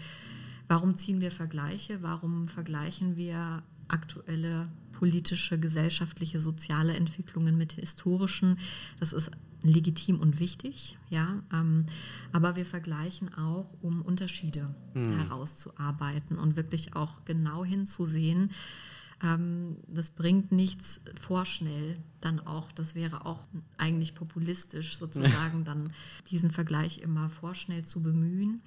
[0.69, 2.03] warum ziehen wir Vergleiche?
[2.03, 4.69] Warum vergleichen wir aktuelle
[4.99, 8.59] politische, gesellschaftliche, soziale Entwicklungen mit historischen.
[8.99, 9.31] Das ist
[9.63, 11.43] legitim und wichtig, ja.
[11.53, 11.87] Ähm,
[12.33, 15.19] aber wir vergleichen auch, um Unterschiede mhm.
[15.19, 18.53] herauszuarbeiten und wirklich auch genau hinzusehen.
[19.23, 25.93] Ähm, das bringt nichts vorschnell, dann auch, das wäre auch eigentlich populistisch sozusagen, dann
[26.31, 28.63] diesen Vergleich immer vorschnell zu bemühen.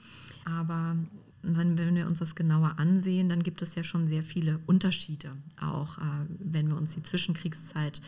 [0.45, 0.95] Aber
[1.41, 5.31] wenn, wenn wir uns das genauer ansehen, dann gibt es ja schon sehr viele Unterschiede.
[5.59, 6.01] Auch äh,
[6.39, 8.01] wenn wir uns die Zwischenkriegszeit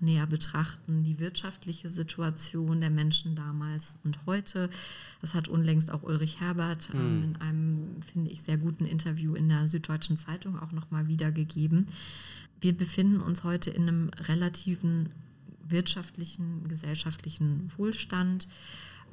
[0.00, 4.68] näher betrachten, die wirtschaftliche Situation der Menschen damals und heute.
[5.20, 9.48] Das hat unlängst auch Ulrich Herbert äh, in einem, finde ich, sehr guten Interview in
[9.48, 11.88] der Süddeutschen Zeitung auch nochmal wiedergegeben.
[12.60, 15.10] Wir befinden uns heute in einem relativen
[15.68, 18.48] wirtschaftlichen, gesellschaftlichen Wohlstand.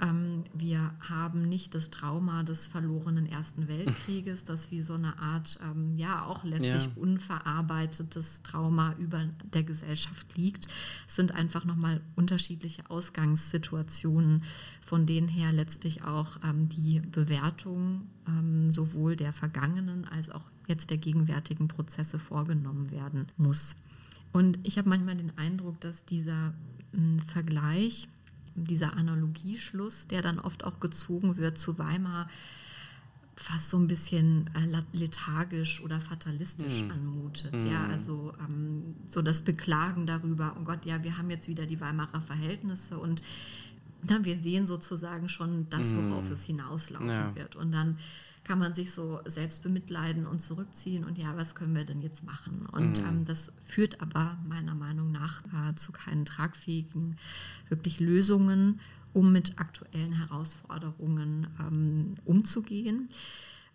[0.02, 5.60] Ähm, wir haben nicht das Trauma des verlorenen Ersten Weltkrieges, das wie so eine Art,
[5.64, 6.92] ähm, ja, auch letztlich ja.
[6.96, 10.68] unverarbeitetes Trauma über der Gesellschaft liegt.
[11.08, 14.44] Es sind einfach nochmal unterschiedliche Ausgangssituationen,
[14.82, 20.90] von denen her letztlich auch ähm, die Bewertung ähm, sowohl der vergangenen als auch jetzt
[20.92, 23.76] der gegenwärtigen Prozesse vorgenommen werden muss.
[24.32, 26.54] Und ich habe manchmal den Eindruck, dass dieser
[26.94, 28.08] hm, Vergleich
[28.56, 32.30] dieser Analogieschluss, der dann oft auch gezogen wird zu Weimar,
[33.36, 36.92] fast so ein bisschen äh, lethargisch oder fatalistisch mm.
[36.92, 37.54] anmutet.
[37.54, 37.68] Mm.
[37.68, 41.80] Ja, also ähm, so das Beklagen darüber, oh Gott, ja, wir haben jetzt wieder die
[41.80, 43.24] Weimarer Verhältnisse und
[44.04, 46.34] na, wir sehen sozusagen schon das, worauf mm.
[46.34, 47.36] es hinauslaufen ja.
[47.36, 47.56] wird.
[47.56, 47.98] Und dann
[48.50, 52.24] kann man sich so selbst bemitleiden und zurückziehen und ja, was können wir denn jetzt
[52.24, 52.66] machen?
[52.72, 53.06] Und mhm.
[53.08, 57.18] ähm, das führt aber meiner Meinung nach äh, zu keinen tragfähigen,
[57.68, 58.80] wirklich Lösungen,
[59.14, 63.10] um mit aktuellen Herausforderungen ähm, umzugehen.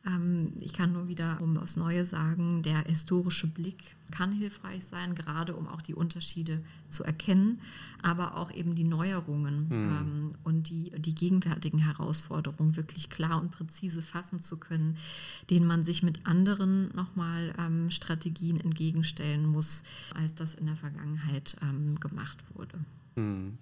[0.06, 5.14] Ähm, ich kann nur wieder um aufs Neue sagen, der historische Blick kann hilfreich sein,
[5.14, 7.60] gerade um auch die Unterschiede zu erkennen,
[8.02, 10.34] aber auch eben die Neuerungen mhm.
[10.44, 14.96] und die, die gegenwärtigen Herausforderungen wirklich klar und präzise fassen zu können,
[15.50, 19.82] denen man sich mit anderen nochmal ähm, Strategien entgegenstellen muss,
[20.14, 22.78] als das in der Vergangenheit ähm, gemacht wurde.
[23.16, 23.58] Mhm.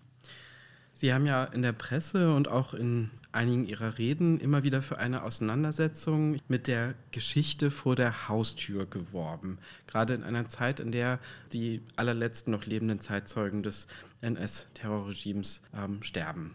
[1.03, 4.99] Sie haben ja in der Presse und auch in einigen Ihrer Reden immer wieder für
[4.99, 9.59] eine Auseinandersetzung mit der Geschichte vor der Haustür geworben.
[9.89, 11.19] Gerade in einer Zeit, in der
[11.53, 13.89] die allerletzten noch lebenden Zeitzeugen des
[14.21, 16.55] NS-Terrorregimes ähm, sterben.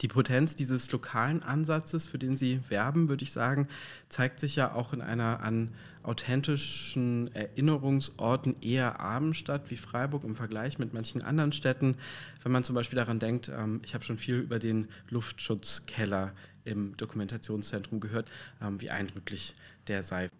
[0.00, 3.68] Die Potenz dieses lokalen Ansatzes, für den Sie werben, würde ich sagen,
[4.08, 5.70] zeigt sich ja auch in einer an
[6.02, 11.96] authentischen Erinnerungsorten eher armen Stadt wie Freiburg im Vergleich mit manchen anderen Städten.
[12.42, 16.32] Wenn man zum Beispiel daran denkt, ähm, ich habe schon viel über den Luftschutzkeller
[16.64, 18.30] im Dokumentationszentrum gehört,
[18.62, 19.54] ähm, wie eindrücklich
[19.88, 20.30] der sei.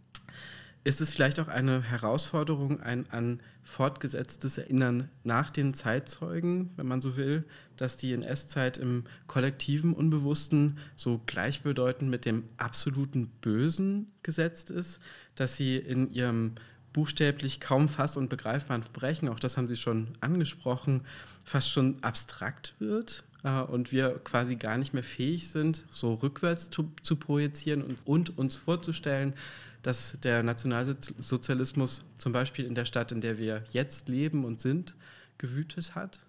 [0.83, 7.03] Ist es vielleicht auch eine Herausforderung, ein an fortgesetztes Erinnern nach den Zeitzeugen, wenn man
[7.03, 7.45] so will,
[7.77, 15.01] dass die NS-Zeit im kollektiven Unbewussten so gleichbedeutend mit dem absoluten Bösen gesetzt ist,
[15.41, 16.53] dass sie in ihrem
[16.93, 21.01] buchstäblich kaum fass- und begreifbaren Verbrechen, auch das haben Sie schon angesprochen,
[21.47, 26.69] fast schon abstrakt wird äh, und wir quasi gar nicht mehr fähig sind, so rückwärts
[26.69, 29.33] zu, zu projizieren und, und uns vorzustellen,
[29.81, 34.95] dass der Nationalsozialismus zum Beispiel in der Stadt, in der wir jetzt leben und sind,
[35.39, 36.21] gewütet hat?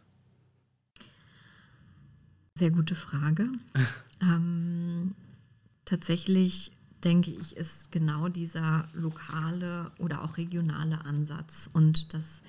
[2.56, 3.50] Sehr gute Frage.
[4.22, 5.16] ähm,
[5.84, 6.72] tatsächlich
[7.04, 12.42] denke ich, ist genau dieser lokale oder auch regionale Ansatz und das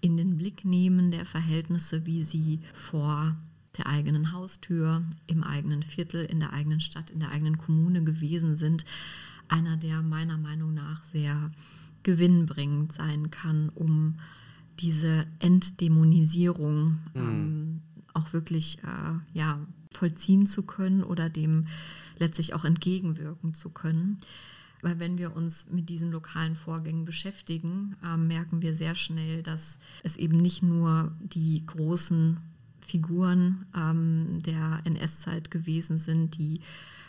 [0.00, 3.36] in den Blick nehmen der Verhältnisse, wie sie vor
[3.76, 8.56] der eigenen Haustür, im eigenen Viertel, in der eigenen Stadt, in der eigenen Kommune gewesen
[8.56, 8.84] sind,
[9.48, 11.50] einer, der meiner Meinung nach sehr
[12.02, 14.18] gewinnbringend sein kann, um
[14.80, 17.20] diese Entdämonisierung mhm.
[17.20, 17.80] ähm,
[18.14, 19.58] auch wirklich äh, ja,
[19.92, 21.66] vollziehen zu können oder dem
[22.20, 24.18] letztlich auch entgegenwirken zu können.
[24.80, 29.78] Weil wenn wir uns mit diesen lokalen Vorgängen beschäftigen, äh, merken wir sehr schnell, dass
[30.04, 32.38] es eben nicht nur die großen
[32.80, 36.60] Figuren ähm, der NS-Zeit gewesen sind, die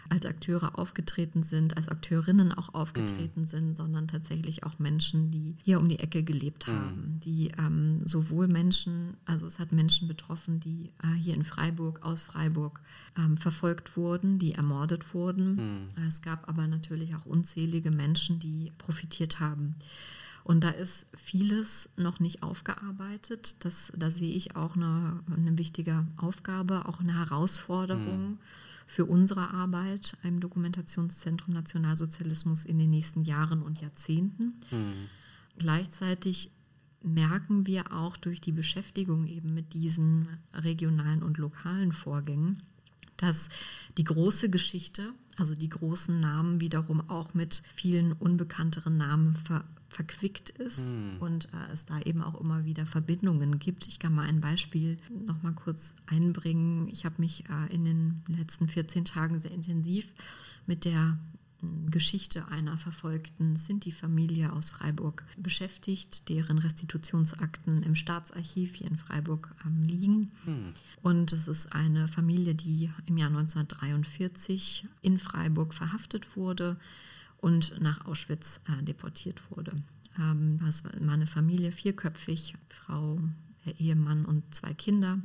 [0.09, 3.45] als Akteure aufgetreten sind, als Akteurinnen auch aufgetreten mhm.
[3.45, 6.71] sind, sondern tatsächlich auch Menschen, die hier um die Ecke gelebt mhm.
[6.71, 12.03] haben, die ähm, sowohl Menschen, also es hat Menschen betroffen, die äh, hier in Freiburg,
[12.03, 12.81] aus Freiburg
[13.17, 15.55] ähm, verfolgt wurden, die ermordet wurden.
[15.55, 16.07] Mhm.
[16.07, 19.75] Es gab aber natürlich auch unzählige Menschen, die profitiert haben.
[20.43, 23.57] Und da ist vieles noch nicht aufgearbeitet.
[23.59, 28.31] Das, da sehe ich auch eine, eine wichtige Aufgabe, auch eine Herausforderung.
[28.31, 28.37] Mhm
[28.89, 34.59] für unsere Arbeit im Dokumentationszentrum Nationalsozialismus in den nächsten Jahren und Jahrzehnten.
[34.71, 35.09] Mhm.
[35.59, 36.49] Gleichzeitig
[37.03, 42.63] merken wir auch durch die Beschäftigung eben mit diesen regionalen und lokalen Vorgängen,
[43.15, 43.49] dass
[43.99, 50.51] die große Geschichte, also die großen Namen wiederum auch mit vielen unbekannteren Namen ver verquickt
[50.51, 51.17] ist hm.
[51.19, 53.87] und äh, es da eben auch immer wieder Verbindungen gibt.
[53.87, 56.87] Ich kann mal ein Beispiel noch mal kurz einbringen.
[56.87, 60.13] Ich habe mich äh, in den letzten 14 Tagen sehr intensiv
[60.67, 61.17] mit der
[61.59, 69.55] hm, Geschichte einer verfolgten Sinti-Familie aus Freiburg beschäftigt, deren Restitutionsakten im Staatsarchiv hier in Freiburg
[69.65, 70.31] ähm, liegen.
[70.45, 70.73] Hm.
[71.01, 76.77] Und es ist eine Familie, die im Jahr 1943 in Freiburg verhaftet wurde
[77.41, 79.81] und nach Auschwitz äh, deportiert wurde.
[80.19, 83.19] Ähm, das war meine Familie, vierköpfig, Frau,
[83.65, 85.19] der Ehemann und zwei Kinder,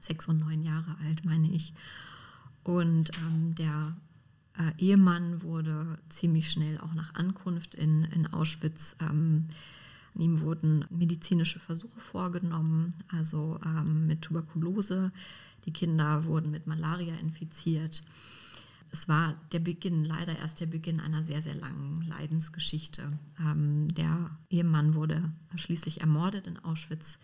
[0.00, 1.72] sechs und neun Jahre alt, meine ich.
[2.64, 3.96] Und ähm, der
[4.58, 8.96] äh, Ehemann wurde ziemlich schnell auch nach Ankunft in, in Auschwitz.
[9.00, 9.46] Ähm,
[10.14, 15.10] ihm wurden medizinische Versuche vorgenommen, also ähm, mit Tuberkulose.
[15.64, 18.02] Die Kinder wurden mit Malaria infiziert
[18.92, 23.18] es war der Beginn, leider erst der Beginn einer sehr, sehr langen Leidensgeschichte.
[23.40, 27.18] Ähm, der Ehemann wurde schließlich ermordet in Auschwitz.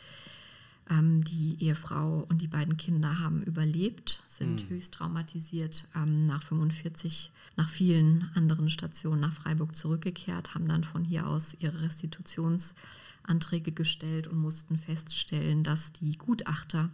[0.88, 4.74] Ähm, die Ehefrau und die beiden Kinder haben überlebt, sind mhm.
[4.74, 11.04] höchst traumatisiert ähm, nach 45, nach vielen anderen Stationen nach Freiburg zurückgekehrt, haben dann von
[11.04, 16.88] hier aus ihre Restitutionsanträge gestellt und mussten feststellen, dass die Gutachter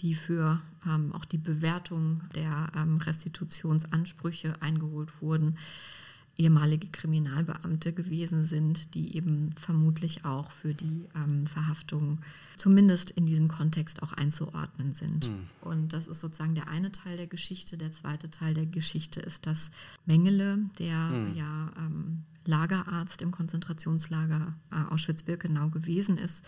[0.00, 5.58] die für ähm, auch die Bewertung der ähm, Restitutionsansprüche eingeholt wurden,
[6.36, 12.18] ehemalige Kriminalbeamte gewesen sind, die eben vermutlich auch für die ähm, Verhaftung
[12.56, 15.28] zumindest in diesem Kontext auch einzuordnen sind.
[15.28, 15.46] Mhm.
[15.60, 17.76] Und das ist sozusagen der eine Teil der Geschichte.
[17.76, 19.70] Der zweite Teil der Geschichte ist, dass
[20.06, 21.34] Mengele, der mhm.
[21.34, 26.44] ja ähm, Lagerarzt im Konzentrationslager äh, Auschwitz-Birkenau gewesen ist,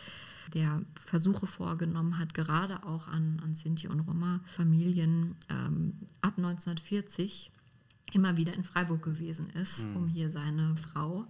[0.53, 7.51] der Versuche vorgenommen hat, gerade auch an, an Sinti- und Roma-Familien ähm, ab 1940
[8.13, 9.97] immer wieder in Freiburg gewesen ist, mhm.
[9.97, 11.27] um hier seine Frau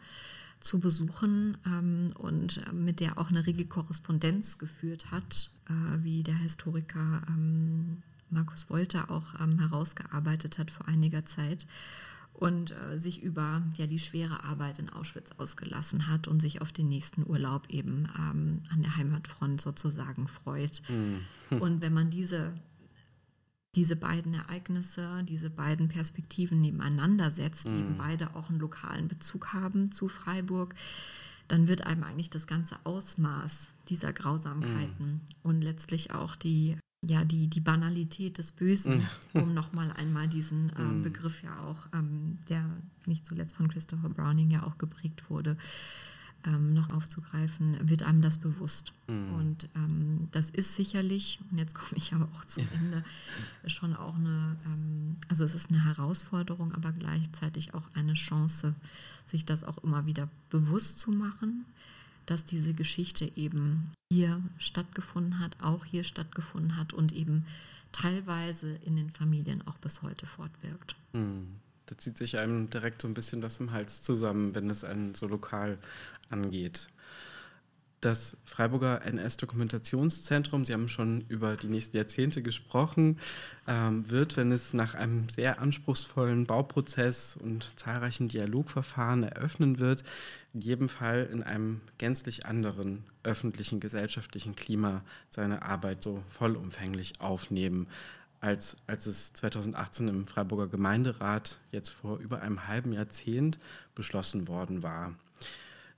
[0.61, 6.23] zu besuchen ähm, und äh, mit der auch eine rege Korrespondenz geführt hat, äh, wie
[6.23, 11.67] der Historiker ähm, Markus Wolter auch ähm, herausgearbeitet hat vor einiger Zeit
[12.35, 16.73] und äh, sich über ja, die schwere Arbeit in Auschwitz ausgelassen hat und sich auf
[16.73, 20.83] den nächsten Urlaub eben ähm, an der Heimatfront sozusagen freut.
[20.89, 21.61] Mhm.
[21.61, 22.55] Und wenn man diese
[23.75, 27.81] diese beiden Ereignisse, diese beiden Perspektiven nebeneinander setzt, die mhm.
[27.81, 30.75] eben beide auch einen lokalen Bezug haben zu Freiburg,
[31.49, 35.21] dann wird einem eigentlich das ganze Ausmaß dieser Grausamkeiten mhm.
[35.43, 36.79] und letztlich auch die,
[37.09, 41.03] ja, die, die Banalität des Bösen, um nochmal einmal diesen äh, mhm.
[41.03, 42.65] Begriff ja auch, ähm, der
[43.07, 45.57] nicht zuletzt von Christopher Browning ja auch geprägt wurde,
[46.47, 48.93] ähm, noch aufzugreifen, wird einem das bewusst.
[49.09, 49.35] Mhm.
[49.35, 53.05] Und ähm, das ist sicherlich, und jetzt komme ich aber auch zum Ende,
[53.67, 58.75] schon auch eine, ähm, also es ist eine Herausforderung, aber gleichzeitig auch eine Chance,
[59.27, 61.65] sich das auch immer wieder bewusst zu machen,
[62.27, 67.47] dass diese Geschichte eben hier stattgefunden hat, auch hier stattgefunden hat und eben
[67.93, 70.97] teilweise in den Familien auch bis heute fortwirkt.
[71.13, 71.61] Mhm.
[71.87, 75.15] Da zieht sich einem direkt so ein bisschen was im Hals zusammen, wenn es einen
[75.15, 75.79] so lokal
[76.31, 76.89] angeht.
[78.05, 83.19] Das Freiburger NS-Dokumentationszentrum, Sie haben schon über die nächsten Jahrzehnte gesprochen,
[83.67, 90.05] ähm, wird, wenn es nach einem sehr anspruchsvollen Bauprozess und zahlreichen Dialogverfahren eröffnen wird,
[90.53, 97.87] in jedem Fall in einem gänzlich anderen öffentlichen, gesellschaftlichen Klima seine Arbeit so vollumfänglich aufnehmen,
[98.43, 103.59] als, als es 2018 im Freiburger Gemeinderat jetzt vor über einem halben Jahrzehnt
[103.95, 105.15] beschlossen worden war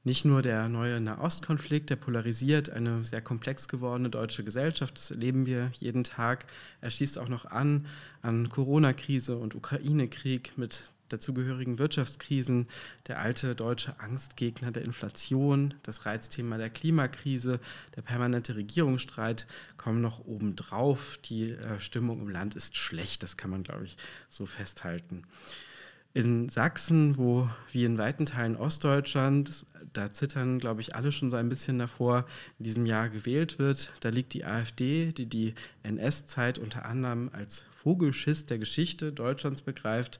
[0.07, 5.47] nicht nur der neue Nahostkonflikt, der polarisiert eine sehr komplex gewordene deutsche Gesellschaft, das erleben
[5.47, 6.47] wir jeden Tag.
[6.81, 7.87] Er schließt auch noch an
[8.23, 12.69] an Corona-Krise und Ukraine-Krieg mit dazugehörigen Wirtschaftskrisen,
[13.09, 17.59] der alte deutsche Angstgegner der Inflation, das Reizthema der Klimakrise,
[17.97, 21.19] der permanente Regierungsstreit kommen noch obendrauf.
[21.25, 23.97] Die äh, Stimmung im Land ist schlecht, das kann man, glaube ich,
[24.29, 25.25] so festhalten.
[26.17, 31.37] In Sachsen, wo wie in weiten Teilen Ostdeutschland, da zittern, glaube ich, alle schon so
[31.37, 32.25] ein bisschen davor,
[32.59, 35.53] in diesem Jahr gewählt wird, da liegt die AfD, die die
[35.83, 40.19] NS-Zeit unter anderem als Vogelschiss der Geschichte Deutschlands begreift.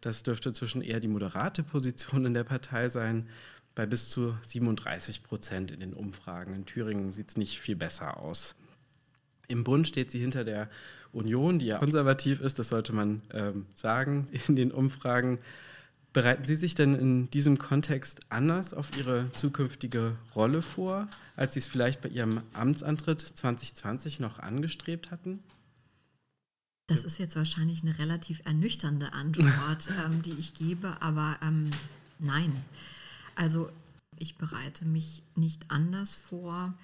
[0.00, 3.28] Das dürfte zwischen eher die moderate Position in der Partei sein,
[3.74, 6.54] bei bis zu 37 Prozent in den Umfragen.
[6.54, 8.54] In Thüringen sieht es nicht viel besser aus.
[9.48, 10.68] Im Bund steht sie hinter der
[11.12, 15.38] Union, die ja konservativ ist, das sollte man ähm, sagen in den Umfragen.
[16.12, 21.60] Bereiten Sie sich denn in diesem Kontext anders auf Ihre zukünftige Rolle vor, als Sie
[21.60, 25.38] es vielleicht bei Ihrem Amtsantritt 2020 noch angestrebt hatten?
[26.86, 31.70] Das ist jetzt wahrscheinlich eine relativ ernüchternde Antwort, ähm, die ich gebe, aber ähm,
[32.18, 32.52] nein.
[33.34, 33.70] Also
[34.18, 36.74] ich bereite mich nicht anders vor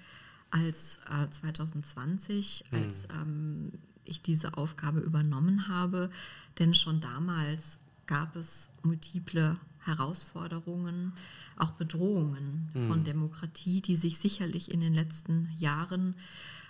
[0.51, 2.83] als äh, 2020, hm.
[2.83, 3.73] als ähm,
[4.05, 6.11] ich diese Aufgabe übernommen habe.
[6.59, 11.13] Denn schon damals gab es multiple Herausforderungen,
[11.57, 12.89] auch Bedrohungen mhm.
[12.89, 16.15] von Demokratie, die sich sicherlich in den letzten Jahren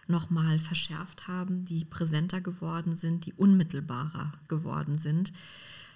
[0.07, 5.33] nochmal verschärft haben, die präsenter geworden sind, die unmittelbarer geworden sind.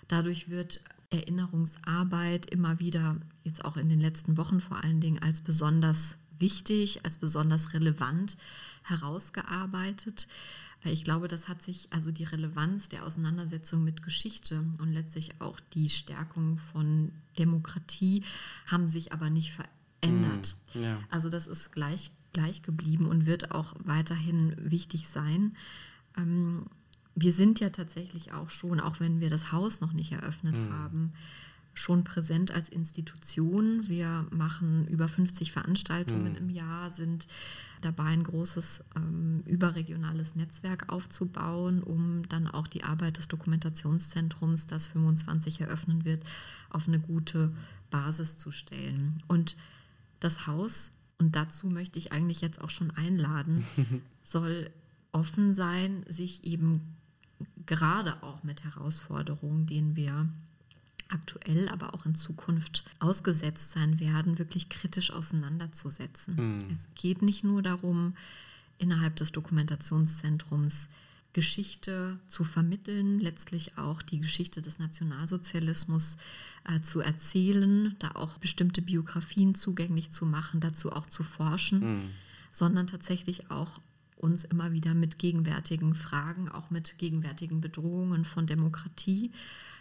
[0.08, 0.80] Dadurch wird
[1.10, 7.06] Erinnerungsarbeit immer wieder, jetzt auch in den letzten Wochen vor allen Dingen, als besonders wichtig,
[7.06, 8.36] als besonders relevant
[8.82, 10.28] herausgearbeitet.
[10.84, 15.60] Ich glaube, das hat sich, also die Relevanz der Auseinandersetzung mit Geschichte und letztlich auch
[15.74, 18.24] die Stärkung von Demokratie
[18.66, 20.56] haben sich aber nicht verändert.
[20.74, 20.98] Mm, ja.
[21.08, 25.56] Also das ist gleich, gleich geblieben und wird auch weiterhin wichtig sein.
[26.18, 26.66] Ähm,
[27.14, 30.72] wir sind ja tatsächlich auch schon, auch wenn wir das Haus noch nicht eröffnet mm.
[30.72, 31.12] haben,
[31.74, 33.88] schon präsent als Institution.
[33.88, 36.38] Wir machen über 50 Veranstaltungen mhm.
[36.38, 37.26] im Jahr, sind
[37.80, 44.86] dabei, ein großes ähm, überregionales Netzwerk aufzubauen, um dann auch die Arbeit des Dokumentationszentrums, das
[44.86, 46.24] 25 eröffnen wird,
[46.70, 47.52] auf eine gute
[47.90, 49.18] Basis zu stellen.
[49.28, 49.56] Und
[50.20, 53.64] das Haus, und dazu möchte ich eigentlich jetzt auch schon einladen,
[54.22, 54.70] soll
[55.10, 56.96] offen sein, sich eben
[57.66, 60.28] gerade auch mit Herausforderungen, denen wir
[61.12, 66.36] aktuell, aber auch in Zukunft ausgesetzt sein werden, wirklich kritisch auseinanderzusetzen.
[66.36, 66.58] Mhm.
[66.72, 68.14] Es geht nicht nur darum,
[68.78, 70.88] innerhalb des Dokumentationszentrums
[71.32, 76.18] Geschichte zu vermitteln, letztlich auch die Geschichte des Nationalsozialismus
[76.64, 82.10] äh, zu erzählen, da auch bestimmte Biografien zugänglich zu machen, dazu auch zu forschen, mhm.
[82.50, 83.80] sondern tatsächlich auch
[84.16, 89.32] uns immer wieder mit gegenwärtigen Fragen, auch mit gegenwärtigen Bedrohungen von Demokratie,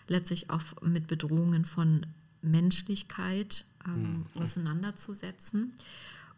[0.08, 2.06] letztlich auch mit Bedrohungen von
[2.42, 4.42] Menschlichkeit ähm, mhm.
[4.42, 5.74] auseinanderzusetzen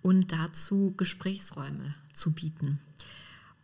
[0.02, 2.80] und dazu Gesprächsräume zu bieten.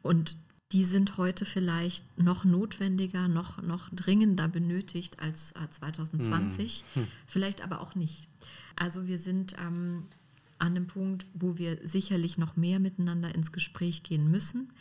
[0.02, 0.38] Und
[0.72, 7.08] die sind heute vielleicht noch notwendiger, noch, noch dringender benötigt als 2020, mhm.
[7.26, 8.28] vielleicht aber auch nicht.
[8.76, 10.04] Also wir sind ähm,
[10.60, 14.72] an dem Punkt, wo wir sicherlich noch mehr miteinander ins Gespräch gehen müssen,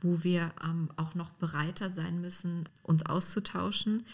[0.00, 4.04] wo wir ähm, auch noch bereiter sein müssen, uns auszutauschen.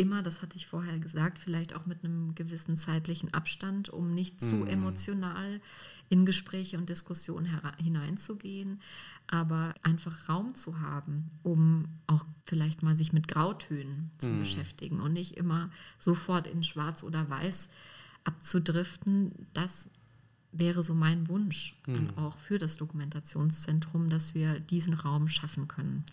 [0.00, 4.40] Immer, das hatte ich vorher gesagt, vielleicht auch mit einem gewissen zeitlichen Abstand, um nicht
[4.40, 4.68] zu mm.
[4.68, 5.60] emotional
[6.08, 8.80] in Gespräche und Diskussionen hineinzugehen,
[9.26, 14.38] aber einfach Raum zu haben, um auch vielleicht mal sich mit Grautönen zu mm.
[14.38, 17.68] beschäftigen und nicht immer sofort in Schwarz oder Weiß
[18.24, 19.48] abzudriften.
[19.52, 19.90] Das
[20.50, 22.16] wäre so mein Wunsch mhm.
[22.16, 26.06] auch für das Dokumentationszentrum, dass wir diesen Raum schaffen können.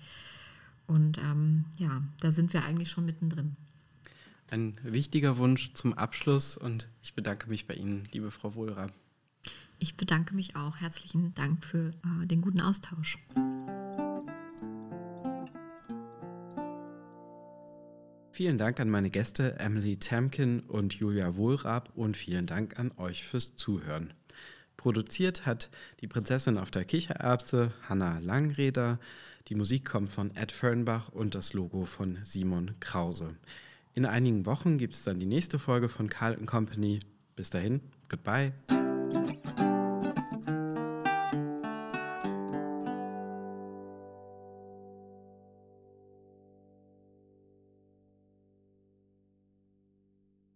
[0.87, 3.55] Und ähm, ja, da sind wir eigentlich schon mittendrin.
[4.49, 8.93] Ein wichtiger Wunsch zum Abschluss und ich bedanke mich bei Ihnen, liebe Frau Wohlrab.
[9.77, 10.77] Ich bedanke mich auch.
[10.77, 13.17] Herzlichen Dank für äh, den guten Austausch.
[18.31, 23.25] Vielen Dank an meine Gäste Emily Tamkin und Julia Wohlrab und vielen Dank an euch
[23.25, 24.13] fürs Zuhören.
[24.77, 25.69] Produziert hat
[25.99, 28.99] die Prinzessin auf der Kichererbse Hanna Langreder.
[29.47, 33.35] Die Musik kommt von Ed Fernbach und das Logo von Simon Krause.
[33.97, 36.99] In einigen Wochen gibt es dann die nächste Folge von Carlton Company.
[37.35, 38.53] Bis dahin, goodbye.